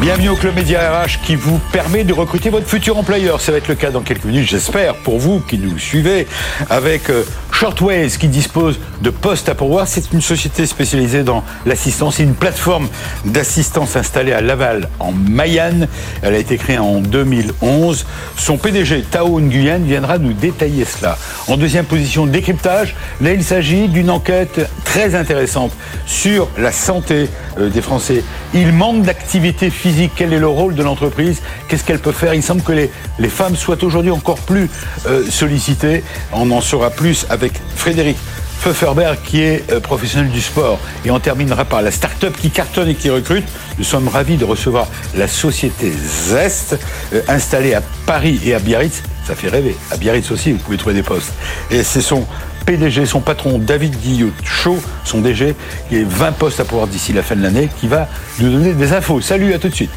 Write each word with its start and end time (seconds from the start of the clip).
Bienvenue 0.00 0.28
au 0.28 0.36
Club 0.36 0.54
Média 0.54 1.02
RH 1.02 1.22
qui 1.24 1.36
vous 1.36 1.58
permet 1.72 2.04
de 2.04 2.12
recruter 2.12 2.50
votre 2.50 2.66
futur 2.66 2.98
employeur. 2.98 3.40
Ça 3.40 3.50
va 3.50 3.58
être 3.58 3.66
le 3.66 3.74
cas 3.74 3.90
dans 3.90 4.02
quelques 4.02 4.26
minutes, 4.26 4.46
j'espère, 4.46 4.94
pour 4.96 5.18
vous 5.18 5.40
qui 5.40 5.56
nous 5.56 5.78
suivez, 5.78 6.26
avec 6.68 7.08
euh, 7.08 7.24
Shortways 7.50 8.10
qui 8.10 8.28
dispose 8.28 8.78
de 9.00 9.08
postes 9.08 9.48
à 9.48 9.54
pourvoir. 9.54 9.88
C'est 9.88 10.12
une 10.12 10.20
société 10.20 10.66
spécialisée 10.66 11.22
dans 11.22 11.42
l'assistance. 11.64 12.16
C'est 12.16 12.24
une 12.24 12.34
plateforme 12.34 12.88
d'assistance 13.24 13.96
installée 13.96 14.34
à 14.34 14.42
Laval, 14.42 14.90
en 15.00 15.12
Mayenne. 15.12 15.88
Elle 16.20 16.34
a 16.34 16.38
été 16.38 16.58
créée 16.58 16.78
en 16.78 17.00
2011. 17.00 18.04
Son 18.36 18.58
PDG, 18.58 19.02
Tao 19.10 19.40
Nguyen, 19.40 19.78
viendra 19.78 20.18
nous 20.18 20.34
détailler 20.34 20.84
cela. 20.84 21.16
En 21.48 21.56
deuxième 21.56 21.86
position, 21.86 22.26
décryptage. 22.26 22.94
Là, 23.22 23.32
il 23.32 23.42
s'agit 23.42 23.88
d'une 23.88 24.10
enquête 24.10 24.68
très 24.84 25.14
intéressante 25.14 25.72
sur 26.04 26.48
la 26.58 26.72
santé 26.72 27.30
euh, 27.58 27.70
des 27.70 27.80
Français. 27.80 28.22
Il 28.52 28.74
manque 28.74 29.02
d'activité 29.02 29.70
physique. 29.70 29.85
Quel 30.16 30.32
est 30.32 30.38
le 30.38 30.48
rôle 30.48 30.74
de 30.74 30.82
l'entreprise 30.82 31.42
Qu'est-ce 31.68 31.84
qu'elle 31.84 32.00
peut 32.00 32.12
faire 32.12 32.34
Il 32.34 32.42
semble 32.42 32.62
que 32.62 32.72
les, 32.72 32.90
les 33.20 33.28
femmes 33.28 33.54
soient 33.54 33.82
aujourd'hui 33.84 34.10
encore 34.10 34.38
plus 34.40 34.68
euh, 35.06 35.24
sollicitées. 35.30 36.02
On 36.32 36.50
en 36.50 36.60
saura 36.60 36.90
plus 36.90 37.24
avec 37.30 37.52
Frédéric 37.76 38.16
Pfefferberg 38.60 39.18
qui 39.22 39.42
est 39.42 39.70
euh, 39.70 39.78
professionnel 39.78 40.30
du 40.30 40.40
sport. 40.40 40.80
Et 41.04 41.12
on 41.12 41.20
terminera 41.20 41.64
par 41.64 41.82
la 41.82 41.92
start-up 41.92 42.36
qui 42.36 42.50
cartonne 42.50 42.88
et 42.88 42.94
qui 42.96 43.10
recrute. 43.10 43.44
Nous 43.78 43.84
sommes 43.84 44.08
ravis 44.08 44.36
de 44.36 44.44
recevoir 44.44 44.88
la 45.14 45.28
société 45.28 45.92
Zest, 45.92 46.76
euh, 47.12 47.22
installée 47.28 47.74
à 47.74 47.82
Paris 48.06 48.40
et 48.44 48.54
à 48.54 48.58
Biarritz. 48.58 49.04
Ça 49.24 49.36
fait 49.36 49.48
rêver. 49.48 49.76
À 49.92 49.96
Biarritz 49.96 50.32
aussi, 50.32 50.50
vous 50.50 50.58
pouvez 50.58 50.78
trouver 50.78 50.96
des 50.96 51.04
postes. 51.04 51.32
Et 51.70 51.84
c'est 51.84 52.00
son 52.00 52.26
PDG, 52.66 53.06
son 53.06 53.20
patron 53.20 53.58
David 53.58 53.96
Guillot 54.00 54.32
Chaud, 54.44 54.78
son 55.04 55.20
DG, 55.20 55.54
qui 55.88 55.98
est 55.98 56.04
20 56.04 56.32
postes 56.32 56.58
à 56.58 56.64
pouvoir 56.64 56.88
d'ici 56.88 57.12
la 57.12 57.22
fin 57.22 57.36
de 57.36 57.42
l'année, 57.42 57.68
qui 57.80 57.86
va 57.86 58.08
nous 58.40 58.50
donner 58.50 58.72
des 58.72 58.92
infos. 58.92 59.20
Salut, 59.20 59.54
à 59.54 59.58
tout 59.60 59.68
de 59.68 59.74
suite. 59.74 59.90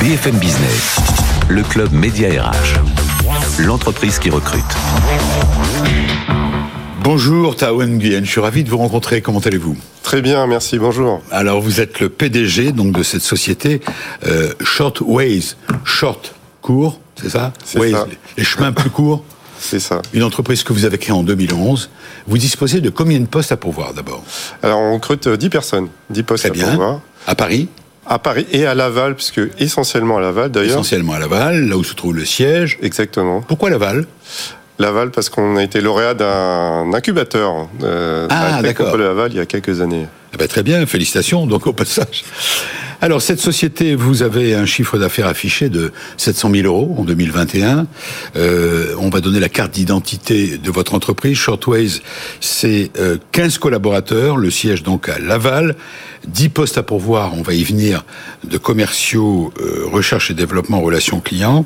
BFM 0.00 0.36
Business, 0.38 0.96
le 1.48 1.62
club 1.62 1.92
Média 1.92 2.28
RH. 2.28 2.80
L'entreprise 3.64 4.18
qui 4.18 4.28
recrute. 4.28 4.64
Bonjour 7.02 7.54
Tao 7.56 7.80
Nguyen, 7.80 8.24
je 8.24 8.30
suis 8.30 8.40
ravi 8.40 8.64
de 8.64 8.68
vous 8.70 8.78
rencontrer. 8.78 9.22
Comment 9.22 9.38
allez-vous? 9.38 9.76
Très 10.02 10.20
bien, 10.20 10.46
merci, 10.48 10.78
bonjour. 10.78 11.22
Alors 11.30 11.60
vous 11.60 11.80
êtes 11.80 12.00
le 12.00 12.08
PDG 12.08 12.72
donc 12.72 12.92
de 12.92 13.02
cette 13.04 13.22
société 13.22 13.80
euh, 14.26 14.52
Short 14.62 15.00
Ways, 15.02 15.54
short 15.84 16.34
court, 16.60 16.98
c'est 17.20 17.30
ça? 17.30 17.52
C'est 17.64 17.78
Ways, 17.78 17.92
ça. 17.92 18.06
les 18.36 18.44
chemins 18.44 18.72
plus 18.72 18.90
courts. 18.90 19.22
C'est 19.60 19.80
ça. 19.80 20.00
Une 20.12 20.22
entreprise 20.22 20.62
que 20.62 20.72
vous 20.72 20.84
avez 20.84 20.98
créée 20.98 21.14
en 21.14 21.22
2011. 21.22 21.90
Vous 22.26 22.38
disposez 22.38 22.80
de 22.80 22.90
combien 22.90 23.18
de 23.20 23.26
postes 23.26 23.52
à 23.52 23.56
pourvoir 23.56 23.92
d'abord? 23.94 24.22
Alors 24.62 24.80
on 24.80 24.94
recrute 24.94 25.26
euh, 25.26 25.36
10 25.36 25.48
personnes, 25.50 25.88
10 26.10 26.22
postes 26.22 26.42
Très 26.44 26.50
à 26.50 26.52
bien. 26.52 26.68
pourvoir. 26.68 27.00
À 27.26 27.34
Paris, 27.34 27.68
À 28.06 28.18
Paris 28.18 28.46
et 28.52 28.64
à 28.66 28.74
Laval, 28.74 29.14
puisque 29.16 29.40
essentiellement 29.58 30.16
à 30.18 30.20
Laval 30.20 30.50
d'ailleurs. 30.50 30.70
essentiellement 30.72 31.12
à 31.14 31.18
Laval, 31.18 31.68
là 31.68 31.76
où 31.76 31.84
se 31.84 31.94
trouve 31.94 32.14
le 32.16 32.24
siège. 32.24 32.78
Exactement. 32.82 33.40
Pourquoi 33.42 33.68
Laval? 33.70 34.06
Laval 34.78 35.10
parce 35.10 35.28
qu'on 35.28 35.56
a 35.56 35.62
été 35.64 35.80
lauréat 35.80 36.14
d'un 36.14 36.92
incubateur 36.94 37.68
euh, 37.82 38.28
Ah, 38.30 38.56
à 38.58 38.62
Laval 38.62 39.32
il 39.32 39.36
y 39.38 39.40
a 39.40 39.46
quelques 39.46 39.80
années. 39.80 40.06
Eh 40.32 40.36
ben, 40.36 40.46
très 40.46 40.62
bien, 40.62 40.86
félicitations 40.86 41.46
donc 41.46 41.66
au 41.66 41.72
passage. 41.72 42.22
Alors 43.00 43.22
cette 43.22 43.38
société, 43.38 43.94
vous 43.94 44.24
avez 44.24 44.56
un 44.56 44.66
chiffre 44.66 44.98
d'affaires 44.98 45.28
affiché 45.28 45.68
de 45.68 45.92
700 46.16 46.50
000 46.52 46.66
euros 46.66 46.96
en 46.98 47.04
2021. 47.04 47.86
Euh, 48.34 48.92
on 48.98 49.08
va 49.08 49.20
donner 49.20 49.38
la 49.38 49.48
carte 49.48 49.70
d'identité 49.70 50.58
de 50.58 50.70
votre 50.72 50.94
entreprise. 50.94 51.36
Shortways, 51.36 52.00
c'est 52.40 52.90
euh, 52.98 53.16
15 53.30 53.58
collaborateurs, 53.58 54.36
le 54.36 54.50
siège 54.50 54.82
donc 54.82 55.08
à 55.08 55.20
Laval, 55.20 55.76
10 56.26 56.48
postes 56.50 56.78
à 56.78 56.82
pourvoir, 56.82 57.32
on 57.34 57.42
va 57.42 57.54
y 57.54 57.62
venir, 57.64 58.04
de 58.44 58.58
commerciaux, 58.58 59.52
euh, 59.60 59.84
recherche 59.90 60.30
et 60.30 60.34
développement, 60.34 60.80
relations 60.80 61.20
clients. 61.20 61.64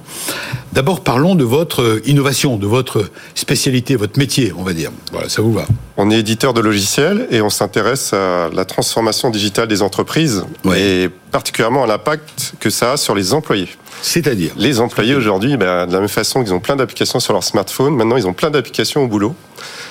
D'abord 0.72 1.00
parlons 1.00 1.34
de 1.34 1.44
votre 1.44 2.00
innovation, 2.04 2.56
de 2.56 2.66
votre 2.66 3.04
spécialité, 3.34 3.96
votre 3.96 4.18
métier, 4.18 4.52
on 4.56 4.62
va 4.62 4.72
dire. 4.72 4.90
Voilà, 5.12 5.28
ça 5.28 5.42
vous 5.42 5.52
va 5.52 5.64
On 5.96 6.10
est 6.10 6.18
éditeur 6.18 6.54
de 6.54 6.60
logiciels 6.60 7.26
et 7.30 7.40
on 7.42 7.50
s'intéresse 7.50 8.12
à 8.12 8.48
la 8.52 8.64
transformation 8.64 9.30
digitale 9.30 9.68
des 9.68 9.82
entreprises 9.82 10.44
Ouais. 10.64 10.80
et 10.80 11.08
particulièrement 11.08 11.84
à 11.84 11.86
l'impact 11.86 12.54
que 12.60 12.70
ça 12.70 12.92
a 12.92 12.96
sur 12.96 13.14
les 13.14 13.32
employés. 13.34 13.68
C'est-à-dire 14.02 14.52
Les 14.56 14.80
employés 14.80 15.14
aujourd'hui, 15.14 15.56
ben, 15.56 15.86
de 15.86 15.92
la 15.92 16.00
même 16.00 16.08
façon 16.08 16.42
qu'ils 16.42 16.52
ont 16.54 16.60
plein 16.60 16.76
d'applications 16.76 17.20
sur 17.20 17.32
leur 17.32 17.44
smartphone, 17.44 17.94
maintenant 17.94 18.16
ils 18.16 18.26
ont 18.26 18.32
plein 18.32 18.50
d'applications 18.50 19.02
au 19.04 19.06
boulot. 19.08 19.34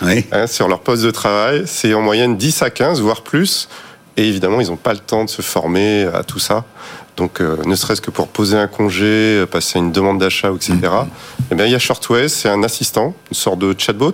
Oui. 0.02 0.26
hein, 0.32 0.48
sur 0.48 0.68
leur 0.68 0.82
poste 0.82 1.04
de 1.04 1.12
travail. 1.12 1.64
C'est 1.66 1.94
en 1.94 2.02
moyenne 2.02 2.36
10 2.36 2.62
à 2.62 2.70
15, 2.70 3.00
voire 3.02 3.22
plus. 3.22 3.70
Et 4.22 4.28
évidemment, 4.28 4.62
ils 4.62 4.68
n'ont 4.68 4.76
pas 4.76 4.94
le 4.94 5.00
temps 5.00 5.26
de 5.26 5.30
se 5.32 5.42
former 5.42 6.08
à 6.14 6.24
tout 6.24 6.38
ça. 6.38 6.64
Donc, 7.18 7.42
euh, 7.42 7.58
ne 7.66 7.74
serait-ce 7.74 8.02
que 8.02 8.12
pour 8.12 8.28
poser 8.28 8.56
un 8.56 8.68
congé, 8.68 9.06
euh, 9.06 9.46
passer 9.48 9.80
une 9.80 9.92
demande 9.92 10.20
d'achat, 10.20 10.52
etc. 10.52 10.76
Eh 11.50 11.56
bien, 11.56 11.66
il 11.66 11.72
y 11.72 11.76
a 11.76 11.80
Shortways, 11.80 12.30
c'est 12.30 12.48
un 12.48 12.62
assistant, 12.62 13.16
une 13.32 13.36
sorte 13.36 13.58
de 13.58 13.74
chatbot, 13.76 14.14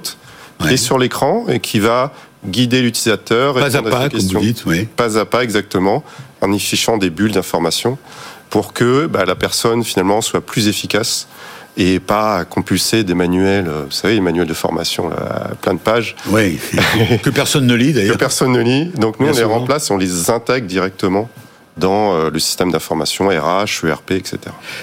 qui 0.62 0.74
est 0.74 0.78
sur 0.78 0.98
l'écran 0.98 1.46
et 1.50 1.60
qui 1.60 1.82
va 1.82 2.14
guider 2.46 2.82
l'utilisateur. 2.82 3.56
Pas 3.56 3.76
à 3.76 3.82
pas, 3.82 4.08
comme 4.08 4.20
vous 4.22 4.40
dites, 4.40 4.66
oui. 4.66 4.86
Pas 4.86 5.20
à 5.20 5.26
pas, 5.26 5.44
exactement, 5.44 6.06
en 6.40 6.54
y 6.54 6.60
fichant 6.60 6.98
des 6.98 7.10
bulles 7.10 7.34
d'informations 7.34 7.98
pour 8.50 8.72
que 8.72 9.08
bah, 9.08 9.26
la 9.26 9.36
personne, 9.36 9.84
finalement, 9.84 10.22
soit 10.22 10.40
plus 10.40 10.70
efficace 10.70 11.28
et 11.78 12.00
pas 12.00 12.44
compulser 12.44 13.04
des 13.04 13.14
manuels, 13.14 13.68
euh, 13.68 13.84
vous 13.86 13.92
savez, 13.92 14.16
les 14.16 14.22
manuels 14.22 14.48
de 14.48 14.54
formation, 14.54 15.10
là, 15.10 15.16
à 15.52 15.56
plein 15.56 15.76
de 15.76 15.80
pages, 15.80 16.16
Oui, 16.30 16.60
que 17.24 17.30
personne 17.30 17.68
ne 17.68 17.76
lit 17.76 17.94
que 17.94 17.98
d'ailleurs. 18.00 18.18
personne 18.18 18.52
ne 18.52 18.62
lit. 18.62 18.86
Donc 18.98 19.20
nous, 19.20 19.28
Bien 19.28 19.36
on 19.36 19.38
les 19.38 19.44
remplace 19.44 19.92
on 19.92 19.98
les 19.98 20.30
intègre 20.32 20.66
directement 20.68 21.30
dans 21.78 22.16
euh, 22.16 22.30
le 22.32 22.40
système 22.40 22.72
d'information, 22.72 23.28
RH, 23.28 23.86
ERP, 23.86 24.12
etc. 24.12 24.40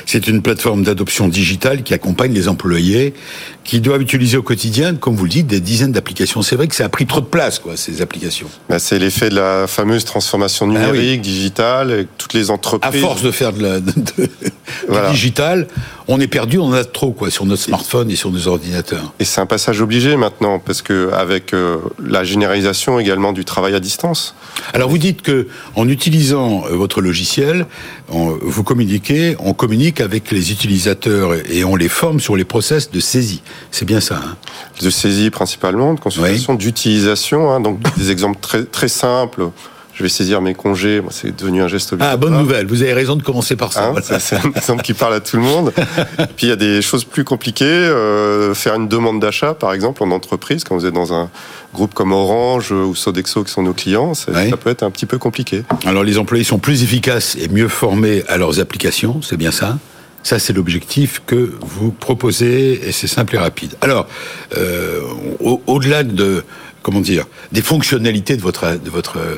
C'est 0.06 0.28
une 0.28 0.42
plateforme 0.42 0.84
d'adoption 0.84 1.26
digitale 1.26 1.82
qui 1.82 1.92
accompagne 1.92 2.32
les 2.32 2.46
employés 2.48 3.14
qui 3.64 3.80
doivent 3.80 4.02
utiliser 4.02 4.36
au 4.36 4.42
quotidien, 4.42 4.94
comme 4.94 5.16
vous 5.16 5.24
le 5.24 5.30
dites, 5.30 5.46
des 5.46 5.60
dizaines 5.60 5.92
d'applications. 5.92 6.42
C'est 6.42 6.54
vrai 6.54 6.68
que 6.68 6.74
ça 6.76 6.84
a 6.84 6.88
pris 6.90 7.06
trop 7.06 7.20
de 7.20 7.26
place, 7.26 7.58
quoi, 7.58 7.76
ces 7.78 8.02
applications. 8.02 8.48
Bah, 8.68 8.78
c'est 8.78 8.98
l'effet 8.98 9.30
de 9.30 9.36
la 9.36 9.66
fameuse 9.66 10.04
transformation 10.04 10.66
Ah 10.66 10.68
oui. 10.68 10.74
numérique, 10.98 11.22
digitale, 11.22 11.90
et 11.90 12.06
toutes 12.18 12.34
les 12.34 12.50
À 12.50 12.52
entreprises. 12.54 13.00
force 13.00 13.22
de 13.22 13.30
faire 13.30 13.52
de 13.54 13.62
la, 13.62 13.80
de- 13.80 13.90
de- 13.92 14.28
Voilà. 14.88 15.08
du 15.08 15.14
digital, 15.14 15.66
on 16.08 16.20
est 16.20 16.26
perdu, 16.26 16.58
on 16.58 16.64
en 16.66 16.72
a 16.72 16.84
trop, 16.84 17.12
quoi, 17.12 17.30
sur 17.30 17.46
notre 17.46 17.62
smartphone 17.62 18.10
et 18.10 18.16
sur 18.16 18.30
nos 18.30 18.48
ordinateurs. 18.48 19.14
Et 19.18 19.24
c'est 19.24 19.40
un 19.40 19.46
passage 19.46 19.80
obligé 19.80 20.16
maintenant, 20.16 20.58
parce 20.58 20.82
que 20.82 21.10
avec 21.12 21.54
euh, 21.54 21.78
la 22.04 22.22
généralisation 22.24 22.98
également 23.00 23.32
du 23.32 23.44
travail 23.46 23.74
à 23.74 23.80
distance, 23.80 24.34
Alors 24.74 24.88
vous 24.90 24.98
dites 24.98 25.22
que 25.22 25.48
en 25.74 25.88
utilisant 25.88 26.64
euh, 26.66 26.76
votre 26.76 27.00
logiciel, 27.00 27.66
on- 28.10 28.36
vous 28.42 28.62
communiquez, 28.64 29.36
on 29.38 29.54
communique 29.54 30.00
avec 30.02 30.30
les 30.30 30.52
utilisateurs 30.52 31.34
et 31.50 31.64
on 31.64 31.76
les 31.76 31.88
forme 31.88 32.20
sur 32.20 32.36
les 32.36 32.44
process 32.44 32.90
de 32.90 33.00
saisie. 33.00 33.42
C'est 33.70 33.84
bien 33.84 34.00
ça. 34.00 34.16
Hein 34.24 34.36
de 34.82 34.90
saisie 34.90 35.30
principalement, 35.30 35.94
de 35.94 36.00
consultation, 36.00 36.54
d'utilisation. 36.54 37.50
hein. 37.52 37.60
donc 37.60 37.78
des 37.96 38.10
exemples 38.10 38.38
très, 38.40 38.64
très 38.64 38.88
simples. 38.88 39.50
Je 39.96 40.02
vais 40.02 40.08
saisir 40.08 40.40
mes 40.42 40.54
congés, 40.54 41.00
c'est 41.10 41.36
devenu 41.36 41.62
un 41.62 41.68
geste 41.68 41.90
ah, 41.92 41.94
obligatoire. 41.94 42.18
bonne 42.18 42.36
nouvelle. 42.40 42.66
Vous 42.66 42.82
avez 42.82 42.92
raison 42.94 43.14
de 43.14 43.22
commencer 43.22 43.54
par 43.54 43.72
ça. 43.72 43.84
Hein, 43.86 43.92
Voilà. 43.92 44.18
c'est 44.18 44.34
un 44.34 44.50
exemple 44.50 44.82
qui 44.82 44.92
parle 44.92 45.14
à 45.14 45.20
tout 45.20 45.36
le 45.36 45.42
monde. 45.44 45.72
Et 46.18 46.26
puis 46.36 46.46
il 46.46 46.48
y 46.48 46.52
a 46.52 46.56
des 46.56 46.82
choses 46.82 47.04
plus 47.04 47.22
compliquées. 47.22 47.64
euh, 47.64 48.54
faire 48.54 48.74
une 48.74 48.88
demande 48.88 49.20
d'achat, 49.20 49.54
par 49.54 49.72
exemple, 49.72 50.02
en 50.02 50.10
entreprise, 50.10 50.64
quand 50.64 50.74
vous 50.74 50.84
êtes 50.84 50.94
dans 50.94 51.12
un 51.12 51.30
groupe 51.72 51.94
comme 51.94 52.10
Orange 52.10 52.72
ou 52.72 52.96
Sodexo 52.96 53.44
qui 53.44 53.52
sont 53.52 53.62
nos 53.62 53.72
clients, 53.72 54.14
ça 54.14 54.32
peut 54.60 54.70
être 54.70 54.82
un 54.82 54.90
petit 54.90 55.06
peu 55.06 55.18
compliqué. 55.18 55.62
Alors 55.86 56.02
les 56.02 56.18
employés 56.18 56.42
sont 56.42 56.58
plus 56.58 56.82
efficaces 56.82 57.36
et 57.40 57.46
mieux 57.46 57.68
formés 57.68 58.24
à 58.26 58.36
leurs 58.36 58.58
applications, 58.58 59.22
c'est 59.22 59.36
bien 59.36 59.52
ça? 59.52 59.78
Ça, 60.24 60.38
c'est 60.40 60.52
l'objectif 60.52 61.22
que 61.26 61.52
vous 61.60 61.92
proposez 61.92 62.88
et 62.88 62.90
c'est 62.92 63.06
simple 63.06 63.36
et 63.36 63.38
rapide. 63.38 63.74
Alors, 63.82 64.08
euh, 64.56 65.00
au- 65.38 65.62
au-delà 65.68 66.02
de 66.02 66.42
comment 66.82 67.00
dire 67.00 67.24
des 67.52 67.62
fonctionnalités 67.62 68.36
de 68.36 68.42
votre 68.42 68.78
de 68.78 68.90
votre 68.90 69.16
euh, 69.18 69.36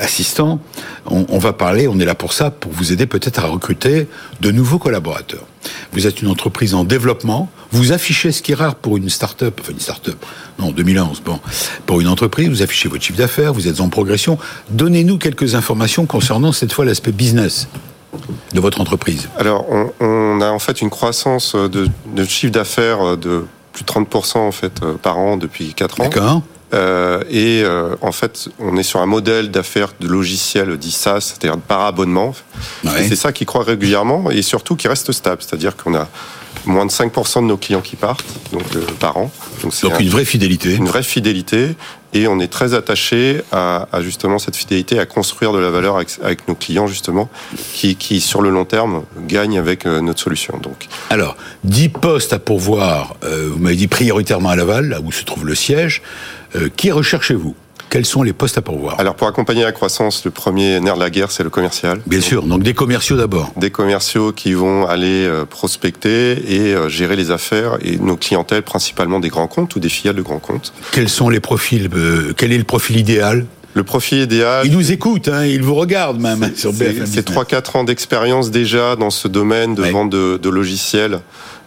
assistant, 0.00 0.60
on, 1.06 1.26
on 1.28 1.38
va 1.38 1.52
parler. 1.52 1.88
On 1.88 1.98
est 1.98 2.04
là 2.04 2.14
pour 2.14 2.32
ça, 2.32 2.50
pour 2.50 2.70
vous 2.72 2.92
aider 2.92 3.06
peut-être 3.06 3.42
à 3.44 3.48
recruter 3.48 4.06
de 4.40 4.50
nouveaux 4.50 4.78
collaborateurs. 4.78 5.44
Vous 5.92 6.06
êtes 6.06 6.22
une 6.22 6.28
entreprise 6.28 6.74
en 6.74 6.84
développement. 6.84 7.50
Vous 7.72 7.92
affichez 7.92 8.32
ce 8.32 8.42
qui 8.42 8.52
est 8.52 8.56
rare 8.56 8.74
pour 8.76 8.96
une 8.96 9.08
start-up, 9.10 9.58
enfin 9.62 9.72
une 9.72 9.80
start-up, 9.80 10.16
non, 10.58 10.70
2011, 10.72 11.22
bon, 11.24 11.38
pour 11.86 12.00
une 12.00 12.08
entreprise, 12.08 12.48
vous 12.48 12.62
affichez 12.62 12.88
votre 12.88 13.04
chiffre 13.04 13.18
d'affaires, 13.18 13.52
vous 13.52 13.68
êtes 13.68 13.80
en 13.80 13.88
progression. 13.88 14.38
Donnez-nous 14.70 15.18
quelques 15.18 15.54
informations 15.54 16.04
concernant 16.04 16.50
cette 16.52 16.72
fois 16.72 16.84
l'aspect 16.84 17.12
business 17.12 17.68
de 18.52 18.60
votre 18.60 18.80
entreprise. 18.80 19.28
Alors, 19.36 19.66
on, 20.00 20.40
a 20.40 20.50
en 20.50 20.58
fait 20.58 20.80
une 20.80 20.90
croissance 20.90 21.54
de, 21.54 21.88
de 22.06 22.24
chiffre 22.24 22.52
d'affaires 22.52 23.16
de 23.16 23.44
plus 23.72 23.84
de 23.84 23.88
30% 23.88 24.38
en 24.38 24.52
fait 24.52 24.82
euh, 24.82 24.94
par 24.94 25.18
an 25.18 25.36
depuis 25.36 25.74
4 25.74 26.00
ans. 26.00 26.04
D'accord. 26.04 26.42
Euh, 26.72 27.22
et 27.28 27.62
euh, 27.64 27.96
en 28.00 28.12
fait, 28.12 28.48
on 28.58 28.76
est 28.76 28.82
sur 28.82 29.00
un 29.00 29.06
modèle 29.06 29.50
d'affaires 29.50 29.92
de 29.98 30.06
logiciel 30.06 30.76
dit 30.76 30.92
SaaS, 30.92 31.20
c'est-à-dire 31.20 31.58
par 31.58 31.82
abonnement. 31.82 32.34
C'est 32.84 33.16
ça 33.16 33.32
qui 33.32 33.44
croît 33.44 33.64
régulièrement 33.64 34.30
et 34.30 34.42
surtout 34.42 34.76
qui 34.76 34.88
reste 34.88 35.10
stable, 35.12 35.42
c'est-à-dire 35.42 35.76
qu'on 35.76 35.94
a 35.94 36.08
moins 36.66 36.86
de 36.86 36.90
5% 36.90 37.42
de 37.42 37.46
nos 37.46 37.56
clients 37.56 37.80
qui 37.80 37.96
partent 37.96 38.24
donc 38.52 38.64
euh, 38.76 38.84
par 38.98 39.16
an. 39.16 39.30
Donc, 39.62 39.80
donc 39.82 40.00
une 40.00 40.10
vraie 40.10 40.24
fidélité. 40.24 40.74
Une 40.74 40.88
vraie 40.88 41.02
fidélité 41.02 41.74
et 42.12 42.26
on 42.26 42.40
est 42.40 42.48
très 42.48 42.74
attaché 42.74 43.42
à, 43.52 43.86
justement 44.00 44.38
cette 44.38 44.56
fidélité, 44.56 44.98
à 44.98 45.06
construire 45.06 45.52
de 45.52 45.58
la 45.58 45.70
valeur 45.70 45.96
avec, 45.96 46.48
nos 46.48 46.54
clients 46.54 46.86
justement, 46.86 47.28
qui, 47.72 47.96
qui, 47.96 48.20
sur 48.20 48.42
le 48.42 48.50
long 48.50 48.64
terme 48.64 49.04
gagnent 49.26 49.58
avec 49.58 49.86
euh, 49.86 50.00
notre 50.00 50.20
solution. 50.20 50.58
Donc. 50.58 50.88
Alors, 51.10 51.36
10 51.64 51.90
postes 51.90 52.32
à 52.32 52.38
pourvoir, 52.38 53.16
euh, 53.24 53.48
vous 53.52 53.58
m'avez 53.58 53.76
dit 53.76 53.88
prioritairement 53.88 54.50
à 54.50 54.56
Laval, 54.56 54.88
là 54.88 55.00
où 55.00 55.12
se 55.12 55.24
trouve 55.24 55.46
le 55.46 55.54
siège. 55.54 56.02
Euh, 56.56 56.68
qui 56.74 56.90
recherchez-vous? 56.90 57.54
Quels 57.90 58.06
sont 58.06 58.22
les 58.22 58.32
postes 58.32 58.56
à 58.56 58.62
pourvoir 58.62 58.98
Alors 58.98 59.16
pour 59.16 59.26
accompagner 59.26 59.64
la 59.64 59.72
croissance, 59.72 60.24
le 60.24 60.30
premier 60.30 60.80
nerf 60.80 60.94
de 60.94 61.00
la 61.00 61.10
guerre, 61.10 61.30
c'est 61.30 61.42
le 61.42 61.50
commercial. 61.50 62.00
Bien 62.06 62.20
sûr, 62.20 62.44
donc 62.44 62.62
des 62.62 62.72
commerciaux 62.72 63.16
d'abord. 63.16 63.52
Des 63.56 63.70
commerciaux 63.70 64.32
qui 64.32 64.54
vont 64.54 64.86
aller 64.86 65.26
euh, 65.26 65.44
prospecter 65.44 66.32
et 66.48 66.74
euh, 66.74 66.88
gérer 66.88 67.16
les 67.16 67.30
affaires 67.30 67.78
et 67.82 67.98
nos 67.98 68.16
clientèles, 68.16 68.62
principalement 68.62 69.20
des 69.20 69.28
grands 69.28 69.48
comptes 69.48 69.74
ou 69.74 69.80
des 69.80 69.88
filiales 69.88 70.16
de 70.16 70.22
grands 70.22 70.38
comptes. 70.38 70.72
Quels 70.92 71.08
sont 71.08 71.28
les 71.28 71.40
profils 71.40 71.90
euh, 71.92 72.32
Quel 72.36 72.52
est 72.52 72.58
le 72.58 72.64
profil 72.64 72.96
idéal 72.96 73.44
le 73.72 73.84
profil 73.84 74.18
idéal. 74.18 74.66
Il 74.66 74.72
nous 74.72 74.90
écoute, 74.90 75.28
hein, 75.28 75.44
il 75.44 75.62
vous 75.62 75.76
regarde 75.76 76.18
même 76.18 76.50
sur 76.56 76.72
BFM. 76.72 77.06
C'est 77.06 77.30
3-4 77.30 77.78
ans 77.78 77.84
d'expérience 77.84 78.50
déjà 78.50 78.96
dans 78.96 79.10
ce 79.10 79.28
domaine 79.28 79.76
de 79.76 79.84
vente 79.84 80.10
de, 80.10 80.40
de 80.42 80.48
logiciels 80.48 81.20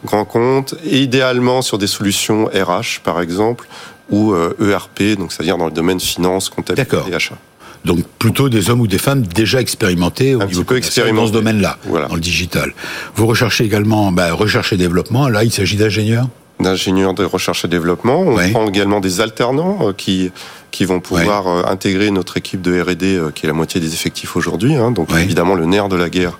grands 0.06 0.26
comptes, 0.26 0.76
et 0.86 1.02
idéalement 1.02 1.62
sur 1.62 1.78
des 1.78 1.88
solutions 1.88 2.46
RH 2.48 3.00
par 3.04 3.22
exemple, 3.22 3.68
ou 4.10 4.34
ERP, 4.36 5.02
euh, 5.02 5.14
e 5.14 5.16
donc 5.16 5.32
c'est-à-dire 5.32 5.58
dans 5.58 5.66
le 5.66 5.72
domaine 5.72 6.00
finance, 6.00 6.50
comptabilité 6.50 6.98
et 7.10 7.16
achat. 7.16 7.38
Donc 7.86 8.00
plutôt 8.18 8.48
des 8.48 8.70
hommes 8.70 8.82
ou 8.82 8.88
des 8.88 8.98
femmes 8.98 9.24
déjà 9.24 9.60
expérimentés 9.60 10.36
au 10.36 10.42
un 10.42 10.46
niveau 10.46 10.64
peu 10.64 10.80
dans 10.80 11.28
ce 11.28 11.32
domaine-là, 11.32 11.78
voilà. 11.84 12.08
dans 12.08 12.16
le 12.16 12.22
digital. 12.22 12.74
Vous 13.16 13.28
recherchez 13.28 13.66
également 13.66 14.12
bah, 14.12 14.32
recherche 14.34 14.72
et 14.72 14.78
développement. 14.78 15.28
Là, 15.28 15.44
il 15.44 15.52
s'agit 15.52 15.76
d'ingénieurs? 15.76 16.30
D'ingénieurs 16.62 17.14
de 17.14 17.26
recherche 17.26 17.66
et 17.66 17.68
développement. 17.68 18.22
On 18.22 18.50
prend 18.52 18.68
également 18.68 19.02
des 19.02 19.20
alternants 19.20 19.90
euh, 19.90 19.94
qui 19.94 20.32
qui 20.74 20.86
vont 20.86 21.00
pouvoir 21.00 21.48
euh, 21.48 21.64
intégrer 21.68 22.10
notre 22.10 22.36
équipe 22.36 22.62
de 22.62 22.82
R&D 22.82 23.06
euh, 23.06 23.30
qui 23.30 23.46
est 23.46 23.48
la 23.48 23.54
moitié 23.54 23.80
des 23.80 23.94
effectifs 23.94 24.36
aujourd'hui. 24.36 24.76
Hein, 24.76 24.90
donc 24.90 25.10
évidemment 25.16 25.54
le 25.54 25.66
nerf 25.66 25.88
de 25.88 25.96
la 25.96 26.10
guerre 26.10 26.40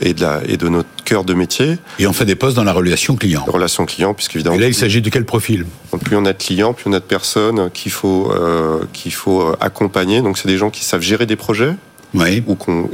et 0.00 0.14
de, 0.14 0.22
la, 0.22 0.40
et 0.48 0.56
de 0.56 0.68
notre 0.68 0.88
cœur 1.04 1.22
de 1.22 1.34
métier. 1.34 1.76
Et 1.98 2.06
on 2.06 2.14
fait 2.14 2.24
des 2.24 2.34
postes 2.34 2.56
dans 2.56 2.64
la 2.64 2.72
relation 2.72 3.14
client. 3.14 3.44
relation 3.46 3.84
client, 3.84 4.14
puisque 4.14 4.36
évidemment. 4.36 4.56
Et 4.56 4.60
là, 4.60 4.68
il 4.68 4.74
s'agit 4.74 5.02
de 5.02 5.10
quel 5.10 5.26
profil? 5.26 5.66
Donc, 5.92 6.02
Plus 6.02 6.16
on 6.16 6.24
a 6.24 6.32
de 6.32 6.38
clients, 6.38 6.72
plus 6.72 6.88
on 6.88 6.94
a 6.94 6.98
de 6.98 7.04
personnes 7.04 7.70
qu'il 7.72 7.92
faut 7.92 8.32
euh, 8.32 8.84
qu'il 8.94 9.12
faut 9.12 9.54
accompagner. 9.60 10.22
Donc 10.22 10.38
c'est 10.38 10.48
des 10.48 10.56
gens 10.56 10.70
qui 10.70 10.82
savent 10.82 11.02
gérer 11.02 11.26
des 11.26 11.36
projets. 11.36 11.74
Oui. 12.14 12.42
Ou 12.46 12.54
qu'on 12.54 12.88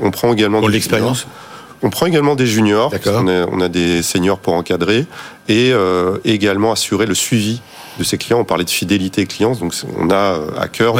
on 0.00 0.10
prend 0.10 0.32
également. 0.32 0.62
de 0.62 0.70
l'expérience. 0.70 1.26
On 1.82 1.90
prend 1.90 2.06
également 2.06 2.34
des 2.34 2.46
juniors, 2.46 2.92
on 3.06 3.26
a, 3.26 3.46
on 3.46 3.60
a, 3.62 3.68
des 3.70 4.02
seniors 4.02 4.38
pour 4.38 4.52
encadrer, 4.52 5.06
et 5.48 5.70
euh, 5.72 6.18
également 6.26 6.72
assurer 6.72 7.06
le 7.06 7.14
suivi 7.14 7.62
de 8.00 8.04
ces 8.04 8.18
clients. 8.18 8.40
On 8.40 8.44
parlait 8.44 8.64
de 8.64 8.70
fidélité 8.70 9.26
clients, 9.26 9.54
donc 9.54 9.74
on 9.98 10.10
a 10.10 10.14
euh, 10.14 10.50
à 10.58 10.68
cœur 10.68 10.96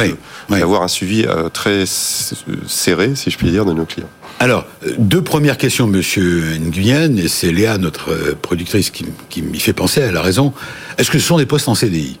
d'avoir 0.49 0.83
un 0.83 0.87
suivi 0.87 1.25
euh, 1.25 1.49
très 1.49 1.83
serré, 1.85 3.15
si 3.15 3.31
je 3.31 3.37
puis 3.37 3.49
dire, 3.49 3.65
de 3.65 3.73
nos 3.73 3.85
clients. 3.85 4.09
Alors, 4.39 4.65
deux 4.97 5.21
premières 5.21 5.57
questions, 5.57 5.87
Monsieur 5.87 6.57
Nguyen, 6.59 7.17
et 7.17 7.27
c'est 7.27 7.51
Léa, 7.51 7.77
notre 7.77 8.35
productrice, 8.41 8.89
qui, 8.89 9.05
qui 9.29 9.41
m'y 9.41 9.59
fait 9.59 9.73
penser, 9.73 10.01
elle 10.01 10.17
a 10.17 10.21
raison. 10.21 10.53
Est-ce 10.97 11.11
que 11.11 11.19
ce 11.19 11.27
sont 11.27 11.37
des 11.37 11.45
postes 11.45 11.67
en 11.67 11.75
CDI 11.75 12.17